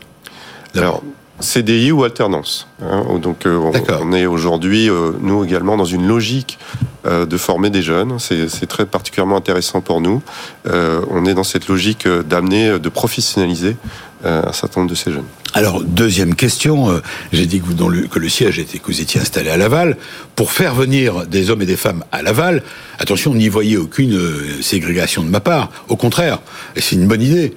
Alors, 0.75 1.01
CDI 1.41 1.91
ou 1.91 2.03
alternance. 2.03 2.67
Hein. 2.81 3.03
donc 3.21 3.45
euh, 3.45 3.57
on, 3.57 4.13
est 4.13 4.25
aujourd'hui, 4.25 4.89
euh, 4.89 5.11
nous 5.19 5.43
également, 5.43 5.77
dans 5.77 5.85
une 5.85 6.07
logique 6.07 6.57
euh, 7.05 7.25
de 7.25 7.37
former 7.37 7.69
des 7.69 7.81
jeunes. 7.81 8.17
C'est 8.19 8.67
très 8.67 8.85
particulièrement 8.85 9.37
intéressant 9.37 9.81
pour 9.81 10.01
nous. 10.01 10.21
on 10.65 11.25
est 11.25 11.33
dans 11.33 11.43
cette 11.43 11.67
logique 11.67 12.07
d'amener, 12.07 12.79
de 12.79 12.89
professionnaliser 12.89 13.75
un 14.23 14.53
certain 14.53 14.81
nombre 14.81 14.91
de 14.91 14.95
ces 14.95 15.11
jeunes. 15.11 15.25
Alors, 15.53 15.83
deuxième 15.83 16.35
question, 16.35 17.01
j'ai 17.33 17.45
dit 17.45 17.61
que, 17.61 18.19
le, 18.19 18.29
siège 18.29 18.59
était 18.59 18.79
que 18.79 18.87
vous 18.87 19.01
étiez 19.01 19.19
installé 19.19 19.49
à 19.49 19.57
Laval. 19.57 19.97
Pour 20.35 20.51
faire 20.51 20.75
venir 20.75 21.25
des 21.25 21.49
hommes 21.49 21.61
et 21.61 21.65
des 21.65 21.75
femmes 21.75 22.03
à 22.11 22.21
Laval, 22.21 22.63
attention, 22.99 23.33
n'y 23.33 23.49
voyez 23.49 23.77
aucune 23.77 24.17
ségrégation 24.61 25.23
de 25.23 25.29
ma 25.29 25.41
part. 25.41 25.69
Au 25.89 25.95
contraire, 25.95 26.39
c'est 26.77 26.95
une 26.95 27.07
bonne 27.07 27.21
idée. 27.21 27.53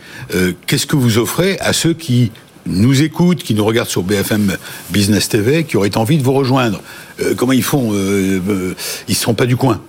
Qu'est-ce 0.67 0.87
que 0.87 0.97
vous 0.97 1.19
offrez 1.19 1.59
à 1.61 1.73
ceux 1.73 1.95
qui 1.95 2.33
nous 2.67 3.03
écoutent, 3.03 3.43
qui 3.43 3.55
nous 3.55 3.65
regardent 3.65 3.89
sur 3.89 4.03
BFM 4.03 4.57
Business 4.91 5.29
TV, 5.29 5.65
qui 5.65 5.77
auraient 5.77 5.97
envie 5.97 6.19
de 6.19 6.23
vous 6.23 6.33
rejoindre? 6.33 6.81
Euh, 7.21 7.35
comment 7.37 7.53
ils 7.53 7.63
font 7.63 7.93
euh, 7.93 8.41
euh, 8.49 8.75
Ils 9.09 9.13
ne 9.13 9.17
seront 9.17 9.35
pas 9.35 9.47
du 9.47 9.57
coin? 9.57 9.81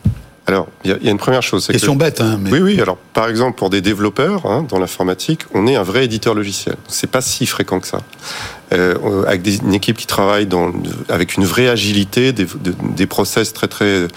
Alors, 0.47 0.67
il 0.83 0.91
y, 0.91 1.07
a 1.07 1.11
une 1.11 1.17
première 1.17 1.41
chose. 1.41 1.65
Question 1.65 1.95
bête, 1.95 2.21
hein. 2.21 2.39
Oui, 2.51 2.59
oui. 2.59 2.79
Alors, 2.79 2.97
par 2.97 3.27
exemple, 3.29 3.57
pour 3.57 3.71
des 3.71 3.81
développeurs 3.81 4.45
hein, 4.45 4.63
dans 4.69 4.77
l'informatique, 4.77 5.41
on 5.55 5.65
est 5.65 5.75
un 5.75 5.81
vrai 5.81 6.05
éditeur 6.05 6.35
logiciel. 6.35 6.75
C'est 6.87 7.09
pas 7.09 7.21
si 7.21 7.47
fréquent 7.47 7.79
que 7.79 7.87
ça. 7.87 8.01
Euh, 8.73 9.23
avec 9.25 9.41
des, 9.41 9.57
une 9.57 9.73
équipe 9.73 9.97
qui 9.97 10.05
travaille 10.05 10.45
dans, 10.45 10.71
avec 11.09 11.35
une 11.35 11.45
vraie 11.45 11.67
agilité, 11.67 12.31
des, 12.31 12.45
des 12.95 13.05
process 13.07 13.53
très 13.53 13.67
très 13.67 14.07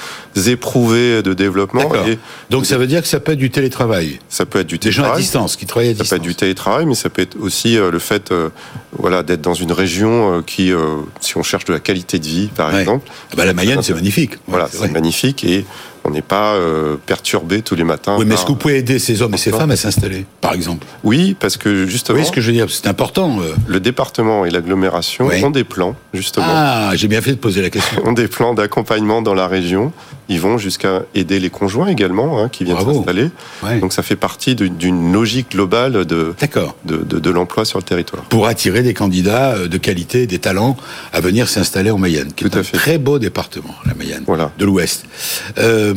éprouvés 0.47 1.23
de 1.23 1.33
développement. 1.33 1.95
Et, 2.07 2.19
Donc, 2.51 2.67
ça 2.67 2.77
veut 2.77 2.87
dire 2.87 3.01
que 3.01 3.09
ça 3.09 3.21
peut 3.21 3.33
être 3.33 3.39
du 3.39 3.51
télétravail. 3.51 4.19
Ça 4.29 4.45
peut 4.45 4.61
être 4.61 4.67
du 4.67 4.79
télétravail. 4.79 5.11
Des 5.11 5.13
gens 5.13 5.19
à 5.19 5.21
distance 5.21 5.57
qui 5.57 5.65
travaillent 5.65 5.91
à 5.91 5.93
distance. 5.93 6.09
Ça 6.09 6.17
peut 6.17 6.23
être 6.23 6.29
du 6.29 6.35
télétravail, 6.35 6.85
mais 6.85 6.95
ça 6.95 7.09
peut 7.09 7.23
être 7.23 7.37
aussi 7.41 7.79
euh, 7.79 7.91
le 7.91 7.99
fait, 7.99 8.33
euh, 8.33 8.51
voilà, 8.93 9.23
d'être 9.23 9.41
dans 9.41 9.55
une 9.55 9.73
région 9.73 10.43
qui, 10.43 10.73
si 11.21 11.39
on 11.39 11.43
cherche 11.43 11.65
de 11.65 11.73
la 11.73 11.81
qualité 11.81 12.19
de 12.19 12.27
vie, 12.27 12.49
par 12.49 12.77
exemple. 12.77 13.11
Ah 13.33 13.35
bah, 13.37 13.47
la 13.47 13.55
Mayenne, 13.55 13.83
c'est 13.83 13.95
magnifique. 13.95 14.33
Voilà, 14.47 14.69
c'est 14.71 14.93
magnifique 14.93 15.45
et 15.45 15.65
on 16.05 16.11
n'est 16.11 16.23
pas 16.23 16.55
euh, 16.55 16.97
perturbé 17.07 17.63
tous 17.63 17.75
les 17.75 17.85
matins. 17.85 18.17
Oui, 18.19 18.25
mais 18.27 18.35
est-ce 18.35 18.45
que 18.45 18.49
vous 18.49 18.57
pouvez 18.57 18.79
aider 18.79 18.99
ces 18.99 19.23
hommes 19.23 19.35
et 19.35 19.39
ces 19.39 19.51
femmes 19.51 19.71
à 19.71 19.77
s'installer, 19.77 20.27
par 20.41 20.53
exemple? 20.53 20.87
Oui, 21.05 21.37
parce 21.39 21.57
que 21.57 21.87
justement. 21.87 22.19
Oui, 22.19 22.25
ce 22.25 22.33
que 22.33 22.41
je 22.41 22.47
veux 22.49 22.53
dire, 22.53 22.71
c'est 22.71 22.87
important. 22.87 23.41
Euh. 23.41 23.55
Le 23.67 23.81
département 23.81 24.45
et 24.45 24.51
l'agglomération 24.51 25.29
ont 25.43 25.51
des 25.51 25.65
plans, 25.65 25.95
justement. 26.15 26.47
Ah, 26.49 26.91
j'ai 26.95 27.09
bien 27.09 27.21
fait 27.21 27.33
de 27.33 27.39
poser 27.39 27.63
la 27.63 27.71
question. 27.71 28.03
ont 28.07 28.13
des 28.13 28.29
plans 28.29 28.55
d'accompagnement 28.55 29.23
dans 29.23 29.35
la 29.35 29.47
région. 29.47 29.93
Ils 30.29 30.41
vont 30.41 30.59
jusqu'à 30.59 31.03
aider 31.15 31.41
les 31.41 31.51
conjoints 31.51 31.89
également, 31.89 32.43
hein, 32.43 32.49
qui 32.49 32.65
viennent 32.65 32.79
s'installer. 32.79 33.31
Donc 33.81 33.93
ça 33.93 34.03
fait 34.03 34.17
partie 34.17 34.55
d'une 34.55 35.13
logique 35.13 35.53
globale 35.53 36.05
de, 36.05 36.35
de, 36.85 36.97
de, 37.05 37.19
de 37.19 37.31
l'emploi 37.31 37.65
sur 37.65 37.79
le 37.79 37.85
territoire. 37.85 38.25
Pour 38.25 38.47
attirer 38.47 38.83
des 38.83 38.95
candidats 38.95 39.55
euh, 39.55 39.69
de 39.69 39.79
qualité, 39.79 40.27
des 40.27 40.39
talents 40.39 40.77
à 41.13 41.21
venir 41.21 41.49
s'installer 41.49 41.91
en 41.91 41.99
Mayenne, 41.99 42.33
qui 42.35 42.45
Tout 42.45 42.51
est 42.57 42.61
un 42.61 42.63
fait. 42.63 42.77
très 42.77 42.99
beau 42.99 43.19
département, 43.19 43.75
la 43.87 43.95
Mayenne, 43.95 44.23
voilà. 44.27 44.53
de 44.59 44.65
l'Ouest. 44.65 45.05
Euh, 45.59 45.95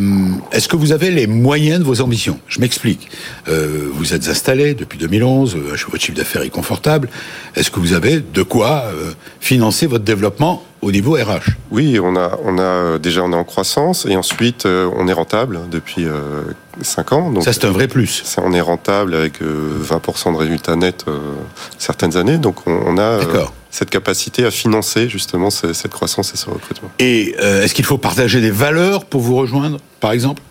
est-ce 0.51 0.67
que 0.67 0.75
vous 0.75 0.91
avez 0.91 1.11
les 1.11 1.27
moyens 1.27 1.79
de 1.79 1.83
vos 1.83 2.01
ambitions? 2.01 2.39
Je 2.47 2.59
m'explique. 2.61 3.09
Euh, 3.49 3.89
vous 3.93 4.13
êtes 4.13 4.27
installé 4.27 4.73
depuis 4.73 4.97
2011, 4.97 5.55
euh, 5.55 5.75
votre 5.89 6.03
chiffre 6.03 6.17
d'affaires 6.17 6.41
est 6.43 6.49
confortable. 6.49 7.09
Est-ce 7.55 7.69
que 7.71 7.79
vous 7.79 7.93
avez 7.93 8.19
de 8.21 8.43
quoi 8.43 8.85
euh, 8.85 9.11
financer 9.39 9.87
votre 9.87 10.03
développement 10.05 10.63
au 10.81 10.91
niveau 10.91 11.13
RH 11.13 11.51
Oui, 11.71 11.99
on 11.99 12.15
a, 12.15 12.37
on 12.43 12.57
a 12.57 12.97
déjà 12.97 13.23
on 13.23 13.31
est 13.31 13.35
en 13.35 13.43
croissance 13.43 14.05
et 14.09 14.15
ensuite 14.15 14.65
on 14.65 15.07
est 15.07 15.13
rentable 15.13 15.59
depuis 15.69 16.07
5 16.81 17.11
ans. 17.13 17.31
Donc 17.31 17.43
ça 17.43 17.53
c'est 17.53 17.65
un 17.65 17.71
vrai 17.71 17.87
plus. 17.87 18.23
On 18.37 18.53
est 18.53 18.61
rentable 18.61 19.13
avec 19.13 19.41
20% 19.41 20.33
de 20.33 20.37
résultats 20.37 20.75
nets 20.75 21.05
certaines 21.77 22.17
années, 22.17 22.37
donc 22.37 22.67
on, 22.67 22.71
on 22.85 22.97
a 22.97 23.19
cette 23.71 23.89
capacité 23.89 24.45
à 24.45 24.51
financer 24.51 25.09
justement 25.09 25.49
cette 25.49 25.87
croissance 25.87 26.33
et 26.33 26.37
ce 26.37 26.49
recrutement. 26.49 26.91
Et 26.99 27.35
euh, 27.41 27.63
est-ce 27.63 27.73
qu'il 27.73 27.85
faut 27.85 27.97
partager 27.97 28.41
des 28.41 28.51
valeurs 28.51 29.05
pour 29.05 29.21
vous 29.21 29.37
rejoindre, 29.37 29.77
par 29.99 30.11
exemple? 30.11 30.41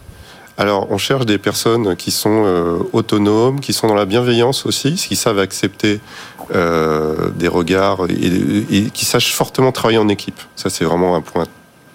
Alors, 0.61 0.89
on 0.91 0.99
cherche 0.99 1.25
des 1.25 1.39
personnes 1.39 1.97
qui 1.97 2.11
sont 2.11 2.45
euh, 2.45 2.77
autonomes, 2.93 3.61
qui 3.61 3.73
sont 3.73 3.87
dans 3.87 3.95
la 3.95 4.05
bienveillance 4.05 4.67
aussi, 4.67 4.93
qui 4.93 5.17
savent 5.17 5.39
accepter 5.39 6.01
euh, 6.55 7.31
des 7.35 7.49
regards 7.49 8.01
et, 8.11 8.77
et, 8.77 8.91
qui 8.91 9.07
sachent 9.07 9.33
fortement 9.33 9.73
travailler 9.73 9.97
en 9.97 10.11
équipe. 10.11 10.39
Ça, 10.57 10.69
c'est 10.69 10.85
vraiment 10.85 11.17
un 11.17 11.23
point 11.23 11.47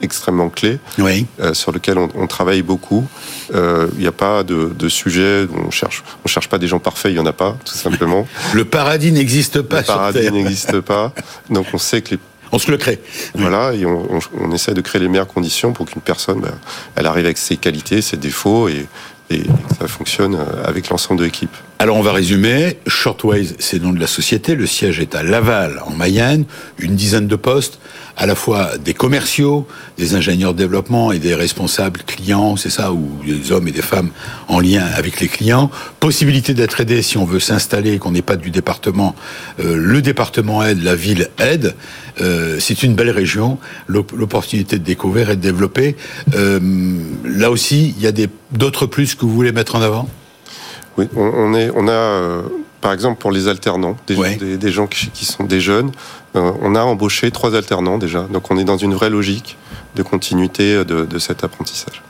extrêmement 0.02 0.50
clé 0.50 0.80
oui. 0.98 1.28
euh, 1.40 1.54
sur 1.54 1.72
lequel 1.72 2.00
on, 2.00 2.10
on 2.16 2.26
travaille 2.26 2.64
beaucoup. 2.64 3.06
Il 3.50 3.56
euh, 3.56 3.88
n'y 4.00 4.08
a 4.08 4.12
pas 4.12 4.44
de, 4.44 4.72
de, 4.76 4.90
sujet, 4.90 5.46
on 5.54 5.70
cherche, 5.70 6.04
on 6.26 6.28
cherche 6.28 6.50
pas 6.50 6.58
des 6.58 6.68
gens 6.68 6.80
parfaits, 6.80 7.12
il 7.12 7.18
y 7.18 7.20
en 7.20 7.26
a 7.28 7.34
pas, 7.34 7.56
tout 7.64 7.76
simplement. 7.76 8.28
Le 8.54 8.66
paradis 8.66 9.12
n'existe 9.12 9.62
pas. 9.62 9.82
Le 9.82 9.86
paradis 9.86 10.32
n'existe 10.32 10.82
pas. 10.82 11.14
Donc 11.52 11.68
on 11.72 11.78
sait 11.78 12.02
que 12.02 12.12
les 12.12 12.20
on 12.52 12.60
se 12.60 12.72
le 12.72 12.78
crée. 12.78 13.00
Voilà, 13.36 13.74
et 13.74 13.86
on, 13.86 14.16
on, 14.16 14.20
on, 14.40 14.52
essaie 14.52 14.74
de 14.74 14.82
créer 14.82 15.02
les 15.02 15.08
meilleures 15.08 15.28
conditions 15.28 15.74
pour 15.74 15.86
qu'une 15.86 16.02
personne, 16.02 16.42
ben, 16.42 16.54
elle 16.96 17.06
arrive 17.06 17.26
avec 17.26 17.38
ses 17.38 17.58
qualités, 17.58 18.02
ses 18.02 18.18
défauts, 18.18 18.70
et, 18.70 18.86
et 19.30 19.40
que 19.40 19.76
ça 19.80 19.88
fonctionne 19.88 20.36
euh, 20.36 20.64
avec 20.66 20.90
l'ensemble 20.90 21.20
de 21.20 21.26
l'équipe. 21.26 21.56
Alors 21.80 21.98
on 21.98 22.02
va 22.02 22.14
résumer. 22.14 22.78
Shortways, 22.88 23.48
c'est 23.60 23.78
le 23.78 23.86
nom 23.86 23.94
de 23.94 24.00
la 24.00 24.08
société. 24.08 24.56
Le 24.56 24.68
siège 24.68 25.00
est 25.00 25.16
à 25.16 25.24
Laval, 25.24 25.82
en 25.86 25.92
Mayenne. 25.92 26.46
Une 26.80 26.96
dizaine 26.96 27.28
de 27.28 27.36
postes, 27.36 27.80
à 28.18 28.26
la 28.26 28.36
fois 28.36 28.78
des 28.78 28.94
commerciaux, 28.94 29.68
des 29.98 30.16
ingénieurs 30.16 30.54
de 30.54 30.58
développement 30.58 31.12
et 31.12 31.20
des 31.20 31.36
responsables 31.36 32.02
clients, 32.06 32.56
c'est 32.56 32.70
ça, 32.70 32.92
ou 32.94 33.20
des 33.26 33.52
hommes 33.52 33.68
et 33.68 33.72
des 33.72 33.82
femmes 33.82 34.10
en 34.48 34.60
lien 34.60 34.84
avec 34.96 35.20
les 35.20 35.28
clients. 35.28 35.70
Possibilité 36.00 36.54
d'être 36.54 36.80
aidé 36.80 37.02
si 37.02 37.18
on 37.18 37.26
veut 37.26 37.40
s'installer, 37.40 38.00
qu'on 38.00 38.12
n'est 38.12 38.22
pas 38.22 38.38
du 38.38 38.52
département. 38.52 39.16
Euh, 39.60 39.76
le 39.76 40.02
département 40.02 40.64
aide, 40.64 40.82
la 40.84 40.96
ville 40.96 41.30
aide. 41.40 41.76
Euh, 42.22 42.58
c'est 42.60 42.84
une 42.84 42.96
belle 42.96 43.12
région. 43.12 43.58
L'opportunité 43.88 44.80
de 44.80 44.84
découvrir 44.84 45.30
et 45.30 45.36
de 45.36 45.42
développer. 45.42 45.96
Euh, 46.36 46.60
là 47.26 47.52
aussi, 47.52 47.94
il 47.98 48.04
y 48.04 48.08
a 48.08 48.12
d'autres 48.52 48.86
plus 48.86 49.16
que 49.16 49.22
vous 49.22 49.34
voulez 49.34 49.52
mettre 49.52 49.76
en 49.76 49.82
avant? 49.82 50.08
Oui, 50.98 51.08
on, 51.16 51.54
est, 51.54 51.70
on 51.76 51.90
a, 51.90 52.44
par 52.80 52.94
exemple, 52.94 53.20
pour 53.20 53.32
les 53.32 53.48
alternants, 53.48 53.98
des, 54.08 54.58
des, 54.58 54.72
gens 54.72 54.88
qui, 54.88 55.26
sont 55.26 55.44
des 55.44 55.60
jeunes, 55.60 55.92
on 56.36 56.76
a 56.76 56.82
embauché 56.82 57.32
trois 57.32 57.56
alternants 57.56 57.98
déjà. 57.98 58.28
Donc 58.32 58.52
on 58.52 58.58
est 58.58 58.64
dans 58.64 58.78
une 58.78 58.94
vraie 58.94 59.10
logique 59.10 59.58
de 59.96 60.04
continuité 60.04 60.84
de, 60.86 61.06
de 61.06 61.20
cet 61.20 61.44
apprentissage. 61.44 62.02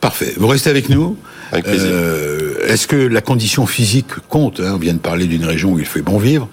Parfait. 0.00 0.34
Vous 0.38 0.46
restez 0.46 0.70
avec 0.70 0.88
nous. 0.88 1.16
Avec 1.52 1.64
plaisir. 1.64 1.90
Euh, 1.92 2.66
Est-ce 2.68 2.86
que 2.86 2.96
la 2.96 3.20
condition 3.20 3.66
physique 3.66 4.14
compte 4.28 4.60
hein? 4.60 4.72
On 4.74 4.78
vient 4.78 4.94
de 4.94 4.98
parler 4.98 5.26
d'une 5.26 5.44
région 5.44 5.72
où 5.72 5.78
il 5.78 5.84
fait 5.84 6.02
bon 6.02 6.18
vivre. 6.18 6.48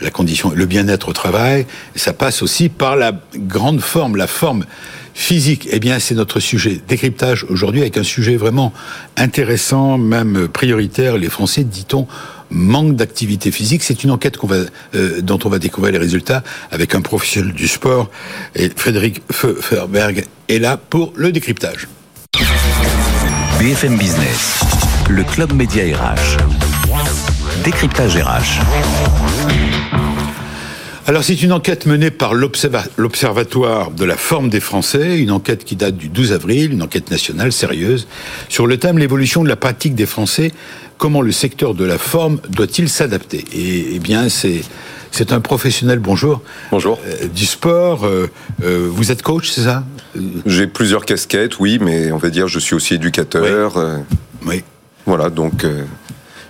La 0.00 0.10
condition, 0.10 0.52
le 0.54 0.66
bien-être 0.66 1.08
au 1.08 1.12
travail, 1.12 1.66
ça 1.96 2.12
passe 2.12 2.42
aussi 2.42 2.68
par 2.68 2.94
la 2.94 3.12
grande 3.34 3.80
forme, 3.80 4.16
la 4.16 4.28
forme 4.28 4.64
physique. 5.12 5.68
Eh 5.72 5.80
bien, 5.80 5.98
c'est 5.98 6.14
notre 6.14 6.38
sujet 6.38 6.80
décryptage 6.86 7.44
aujourd'hui 7.48 7.80
avec 7.80 7.96
un 7.96 8.04
sujet 8.04 8.36
vraiment 8.36 8.72
intéressant, 9.16 9.98
même 9.98 10.46
prioritaire. 10.46 11.18
Les 11.18 11.28
Français, 11.28 11.64
dit-on, 11.64 12.06
manque 12.50 12.96
d'activité 12.96 13.50
physique. 13.50 13.82
C'est 13.82 14.04
une 14.04 14.10
enquête 14.10 14.36
euh, 14.94 15.20
dont 15.22 15.38
on 15.44 15.48
va 15.48 15.58
découvrir 15.58 15.92
les 15.92 15.98
résultats 15.98 16.42
avec 16.70 16.94
un 16.94 17.00
professionnel 17.00 17.52
du 17.52 17.68
sport. 17.68 18.10
Et 18.54 18.70
Frédéric 18.74 19.22
Ferberg 19.30 20.24
est 20.48 20.58
là 20.58 20.76
pour 20.76 21.12
le 21.16 21.32
décryptage. 21.32 21.88
BFM 23.58 23.96
Business, 23.96 24.60
le 25.08 25.24
club 25.24 25.52
média 25.52 25.84
RH. 25.84 26.36
Décryptage 27.64 28.16
RH. 28.16 29.37
Alors 31.08 31.24
c'est 31.24 31.42
une 31.42 31.54
enquête 31.54 31.86
menée 31.86 32.10
par 32.10 32.34
l'Observatoire 32.34 33.90
de 33.92 34.04
la 34.04 34.18
forme 34.18 34.50
des 34.50 34.60
Français, 34.60 35.18
une 35.18 35.30
enquête 35.30 35.64
qui 35.64 35.74
date 35.74 35.96
du 35.96 36.10
12 36.10 36.34
avril, 36.34 36.74
une 36.74 36.82
enquête 36.82 37.10
nationale 37.10 37.50
sérieuse, 37.50 38.06
sur 38.50 38.66
le 38.66 38.76
thème 38.76 38.98
l'évolution 38.98 39.42
de 39.42 39.48
la 39.48 39.56
pratique 39.56 39.94
des 39.94 40.04
Français, 40.04 40.52
comment 40.98 41.22
le 41.22 41.32
secteur 41.32 41.72
de 41.72 41.86
la 41.86 41.96
forme 41.96 42.40
doit-il 42.50 42.90
s'adapter? 42.90 43.42
Et 43.54 43.94
eh 43.94 43.98
bien 44.00 44.28
c'est 44.28 44.60
c'est 45.10 45.32
un 45.32 45.40
professionnel, 45.40 45.98
bonjour. 45.98 46.42
Bonjour. 46.70 47.00
Euh, 47.06 47.26
du 47.28 47.46
sport. 47.46 48.04
Euh, 48.04 48.28
euh, 48.62 48.86
vous 48.92 49.10
êtes 49.10 49.22
coach, 49.22 49.48
c'est 49.48 49.62
ça? 49.62 49.84
J'ai 50.44 50.66
plusieurs 50.66 51.06
casquettes, 51.06 51.58
oui, 51.58 51.78
mais 51.80 52.12
on 52.12 52.18
va 52.18 52.28
dire 52.28 52.48
je 52.48 52.58
suis 52.58 52.74
aussi 52.74 52.92
éducateur. 52.92 53.78
Oui. 54.42 54.56
oui. 54.56 54.64
Voilà, 55.06 55.30
donc 55.30 55.64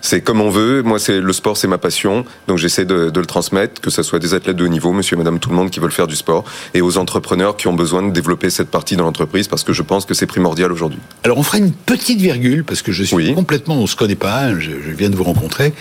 c'est 0.01 0.21
comme 0.21 0.41
on 0.41 0.51
veut. 0.51 0.83
Moi, 0.83 0.99
c'est 0.99 1.21
le 1.21 1.33
sport, 1.33 1.57
c'est 1.57 1.69
ma 1.69 1.79
passion. 1.79 2.25
Donc, 2.47 2.59
j'essaie 2.59 2.85
de, 2.85 3.11
de, 3.11 3.21
le 3.21 3.27
transmettre, 3.27 3.81
que 3.81 3.91
ce 3.91 4.03
soit 4.03 4.19
des 4.19 4.35
athlètes 4.35 4.57
de 4.57 4.65
haut 4.65 4.69
niveau, 4.69 4.93
monsieur 4.93 5.17
et 5.17 5.19
madame 5.19 5.39
tout 5.39 5.51
le 5.51 5.57
monde 5.57 5.71
qui 5.71 5.81
veulent 5.81 5.93
faire 5.93 6.07
du 6.07 6.17
sport, 6.17 6.45
et 6.75 6.81
aux 6.81 6.99
entrepreneurs 6.99 7.57
qui 7.57 7.69
ont 7.69 7.75
besoin 7.75 8.03
de 8.03 8.13
développer 8.13 8.51
cette 8.51 8.71
partie 8.71 8.97
dans 8.97 9.05
l'entreprise 9.05 9.49
parce 9.49 9.65
que 9.65 9.73
je 9.73 9.83
pense 9.83 10.05
que 10.05 10.15
c'est 10.15 10.27
primordial 10.27 10.73
aujourd'hui. 10.73 10.99
Alors, 11.25 11.39
on 11.39 11.43
fera 11.43 11.59
une 11.59 11.73
petite 11.73 12.21
virgule 12.21 12.65
parce 12.65 12.83
que 12.83 12.93
je 12.93 13.05
suis 13.05 13.17
oui. 13.17 13.35
complètement, 13.35 13.77
on 13.77 13.87
se 13.87 13.97
connaît 13.97 14.15
pas, 14.15 14.59
je, 14.59 14.71
je, 14.71 14.91
viens 14.91 15.11
de 15.11 15.17
vous 15.17 15.25
rencontrer. 15.25 15.73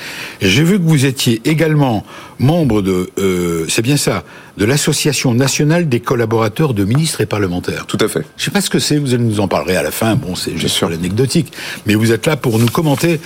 J'ai 0.41 0.63
vu 0.63 0.79
que 0.79 0.83
vous 0.83 1.05
étiez 1.05 1.41
également 1.45 2.05
membre 2.39 2.81
de, 2.81 3.09
euh, 3.19 3.65
c'est 3.69 3.81
bien 3.81 3.97
ça, 3.97 4.23
de 4.57 4.65
l'Association 4.65 5.33
nationale 5.33 5.89
des 5.89 5.99
collaborateurs 5.99 6.73
de 6.73 6.83
ministres 6.83 7.21
et 7.21 7.25
parlementaires. 7.25 7.85
Tout 7.85 7.97
à 7.99 8.07
fait. 8.07 8.25
Je 8.37 8.45
sais 8.45 8.51
pas 8.51 8.61
ce 8.61 8.69
que 8.69 8.79
c'est, 8.79 8.97
vous 8.97 9.13
allez 9.13 9.23
nous 9.23 9.39
en 9.39 9.47
parler 9.47 9.75
à 9.75 9.83
la 9.83 9.91
fin, 9.91 10.15
bon, 10.15 10.35
c'est 10.35 10.57
juste 10.57 10.75
sur 10.75 10.89
l'anecdotique, 10.89 11.51
mais 11.85 11.95
vous 11.95 12.11
êtes 12.11 12.25
là 12.25 12.37
pour 12.37 12.59
nous 12.59 12.67
commenter 12.67 13.19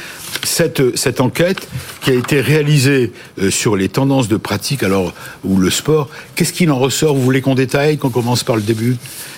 cette, 0.44 0.98
cette 0.98 1.22
enquête 1.22 1.68
qui 2.02 2.12
a 2.12 2.14
été 2.14 2.42
réalisée 2.42 3.14
euh, 3.40 3.50
sur 3.50 3.76
les 3.76 3.90
tendances 3.90 4.28
de 4.28 4.38
pratique, 4.38 4.84
alors, 4.84 5.14
ou 5.44 5.58
le 5.58 5.70
sport. 5.70 6.10
Qu'est-ce 6.36 6.54
qu'il 6.54 6.72
en 6.72 6.80
ressort? 6.80 7.16
Vous 7.16 7.22
voulez 7.22 7.42
qu'on 7.42 7.56
détaille, 7.56 7.98
qu'on 7.98 8.10
commence 8.10 8.44
par 8.44 8.56
le 8.56 8.62
début? 8.62 8.98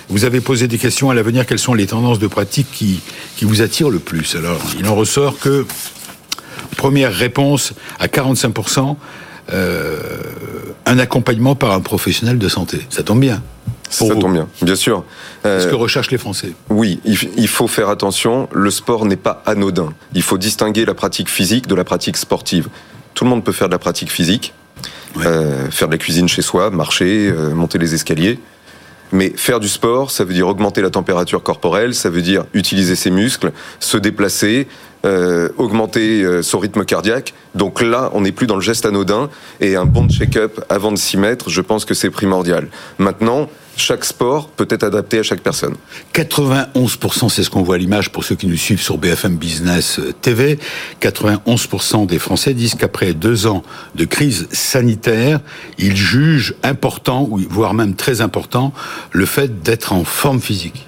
Vous 0.09 0.25
avez 0.25 0.41
posé 0.41 0.67
des 0.67 0.77
questions 0.77 1.09
à 1.09 1.13
l'avenir, 1.13 1.45
quelles 1.45 1.59
sont 1.59 1.73
les 1.73 1.87
tendances 1.87 2.19
de 2.19 2.27
pratique 2.27 2.67
qui, 2.71 3.01
qui 3.35 3.45
vous 3.45 3.61
attirent 3.61 3.89
le 3.89 3.99
plus? 3.99 4.35
Alors, 4.35 4.61
il 4.77 4.87
en 4.87 4.95
ressort 4.95 5.39
que, 5.39 5.65
première 6.77 7.13
réponse, 7.13 7.73
à 7.99 8.07
45%, 8.07 8.95
euh, 9.51 9.99
un 10.85 10.99
accompagnement 10.99 11.55
par 11.55 11.71
un 11.71 11.81
professionnel 11.81 12.37
de 12.37 12.47
santé. 12.47 12.85
Ça 12.89 13.03
tombe 13.03 13.19
bien. 13.19 13.41
Ça 13.89 14.05
vous. 14.05 14.15
tombe 14.15 14.33
bien, 14.33 14.47
bien 14.61 14.75
sûr. 14.75 15.03
Euh, 15.45 15.61
ce 15.61 15.67
que 15.67 15.75
recherchent 15.75 16.09
les 16.09 16.17
Français. 16.17 16.53
Oui, 16.69 16.99
il 17.05 17.47
faut 17.47 17.67
faire 17.67 17.89
attention. 17.89 18.49
Le 18.51 18.71
sport 18.71 19.05
n'est 19.05 19.15
pas 19.15 19.43
anodin. 19.45 19.93
Il 20.15 20.23
faut 20.23 20.39
distinguer 20.39 20.83
la 20.85 20.95
pratique 20.95 21.29
physique 21.29 21.67
de 21.67 21.75
la 21.75 21.83
pratique 21.83 22.17
sportive. 22.17 22.69
Tout 23.13 23.23
le 23.23 23.29
monde 23.29 23.43
peut 23.43 23.51
faire 23.51 23.67
de 23.67 23.73
la 23.73 23.79
pratique 23.79 24.11
physique, 24.11 24.53
ouais. 25.15 25.25
euh, 25.27 25.69
faire 25.69 25.87
de 25.87 25.93
la 25.93 25.97
cuisine 25.97 26.27
chez 26.27 26.41
soi, 26.41 26.71
marcher, 26.71 27.29
euh, 27.29 27.53
monter 27.53 27.77
les 27.77 27.93
escaliers. 27.93 28.39
Mais 29.13 29.31
faire 29.35 29.59
du 29.59 29.69
sport, 29.69 30.09
ça 30.09 30.23
veut 30.23 30.33
dire 30.33 30.47
augmenter 30.47 30.81
la 30.81 30.89
température 30.89 31.43
corporelle, 31.43 31.93
ça 31.93 32.09
veut 32.09 32.23
dire 32.23 32.45
utiliser 32.53 32.95
ses 32.95 33.11
muscles, 33.11 33.51
se 33.79 33.97
déplacer, 33.97 34.67
euh, 35.05 35.49
augmenter 35.57 36.23
euh, 36.23 36.41
son 36.41 36.57
rythme 36.57 36.83
cardiaque. 36.83 37.35
Donc 37.53 37.81
là, 37.81 38.09
on 38.13 38.21
n'est 38.21 38.31
plus 38.31 38.47
dans 38.47 38.55
le 38.55 38.61
geste 38.61 38.87
anodin 38.87 39.29
et 39.61 39.75
un 39.75 39.85
bon 39.85 40.09
check-up 40.09 40.65
avant 40.67 40.91
de 40.91 40.97
s'y 40.97 41.17
mettre, 41.17 41.51
je 41.51 41.61
pense 41.61 41.85
que 41.85 41.93
c'est 41.93 42.09
primordial. 42.09 42.69
Maintenant, 42.97 43.49
chaque 43.75 44.05
sport 44.05 44.49
peut 44.49 44.67
être 44.69 44.83
adapté 44.83 45.19
à 45.19 45.23
chaque 45.23 45.41
personne. 45.41 45.75
91%, 46.13 47.29
c'est 47.29 47.43
ce 47.43 47.49
qu'on 47.49 47.63
voit 47.63 47.75
à 47.75 47.77
l'image 47.77 48.11
pour 48.11 48.23
ceux 48.23 48.35
qui 48.35 48.47
nous 48.47 48.57
suivent 48.57 48.81
sur 48.81 48.97
BFM 48.97 49.35
Business 49.35 49.99
TV. 50.21 50.59
91% 51.01 52.05
des 52.05 52.19
Français 52.19 52.53
disent 52.53 52.75
qu'après 52.75 53.13
deux 53.13 53.47
ans 53.47 53.63
de 53.95 54.05
crise 54.05 54.47
sanitaire, 54.51 55.39
ils 55.77 55.95
jugent 55.95 56.55
important, 56.63 57.29
voire 57.49 57.73
même 57.73 57.95
très 57.95 58.21
important, 58.21 58.73
le 59.11 59.25
fait 59.25 59.61
d'être 59.63 59.93
en 59.93 60.03
forme 60.03 60.41
physique. 60.41 60.87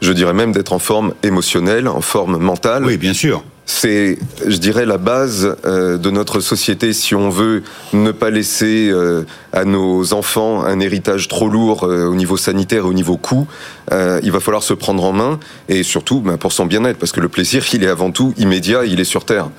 Je 0.00 0.12
dirais 0.12 0.34
même 0.34 0.52
d'être 0.52 0.74
en 0.74 0.78
forme 0.78 1.14
émotionnelle, 1.22 1.88
en 1.88 2.02
forme 2.02 2.36
mentale. 2.36 2.84
Oui, 2.84 2.98
bien 2.98 3.14
sûr 3.14 3.42
c'est, 3.66 4.18
je 4.46 4.56
dirais, 4.58 4.84
la 4.84 4.98
base 4.98 5.56
euh, 5.64 5.96
de 5.96 6.10
notre 6.10 6.40
société 6.40 6.92
si 6.92 7.14
on 7.14 7.30
veut 7.30 7.62
ne 7.94 8.12
pas 8.12 8.28
laisser 8.28 8.90
euh, 8.90 9.24
à 9.52 9.64
nos 9.64 10.12
enfants 10.12 10.62
un 10.62 10.80
héritage 10.80 11.28
trop 11.28 11.48
lourd 11.48 11.84
euh, 11.84 12.06
au 12.06 12.14
niveau 12.14 12.36
sanitaire 12.36 12.84
et 12.84 12.88
au 12.88 12.92
niveau 12.92 13.16
coût. 13.16 13.46
Il 13.90 14.32
va 14.32 14.40
falloir 14.40 14.62
se 14.62 14.74
prendre 14.74 15.04
en 15.04 15.12
main 15.12 15.38
et 15.68 15.82
surtout 15.82 16.20
ben, 16.20 16.36
pour 16.36 16.52
son 16.52 16.66
bien-être 16.66 16.98
parce 16.98 17.12
que 17.12 17.20
le 17.20 17.28
plaisir, 17.28 17.64
il 17.72 17.84
est 17.84 17.88
avant 17.88 18.10
tout 18.10 18.32
immédiat, 18.38 18.84
il 18.86 18.98
est 18.98 19.04
sur 19.04 19.24
terre. 19.24 19.50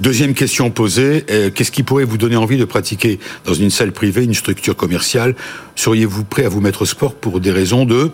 Deuxième 0.00 0.34
question 0.34 0.70
posée 0.70 1.24
qu'est-ce 1.54 1.70
qui 1.70 1.84
pourrait 1.84 2.04
vous 2.04 2.18
donner 2.18 2.36
envie 2.36 2.58
de 2.58 2.64
pratiquer 2.64 3.18
dans 3.46 3.54
une 3.54 3.70
salle 3.70 3.92
privée, 3.92 4.24
une 4.24 4.34
structure 4.34 4.76
commerciale? 4.76 5.36
Seriez-vous 5.76 6.24
prêt 6.24 6.44
à 6.44 6.48
vous 6.48 6.60
mettre 6.60 6.82
au 6.82 6.86
sport 6.86 7.14
pour 7.14 7.40
des 7.40 7.52
raisons 7.52 7.84
de? 7.84 8.10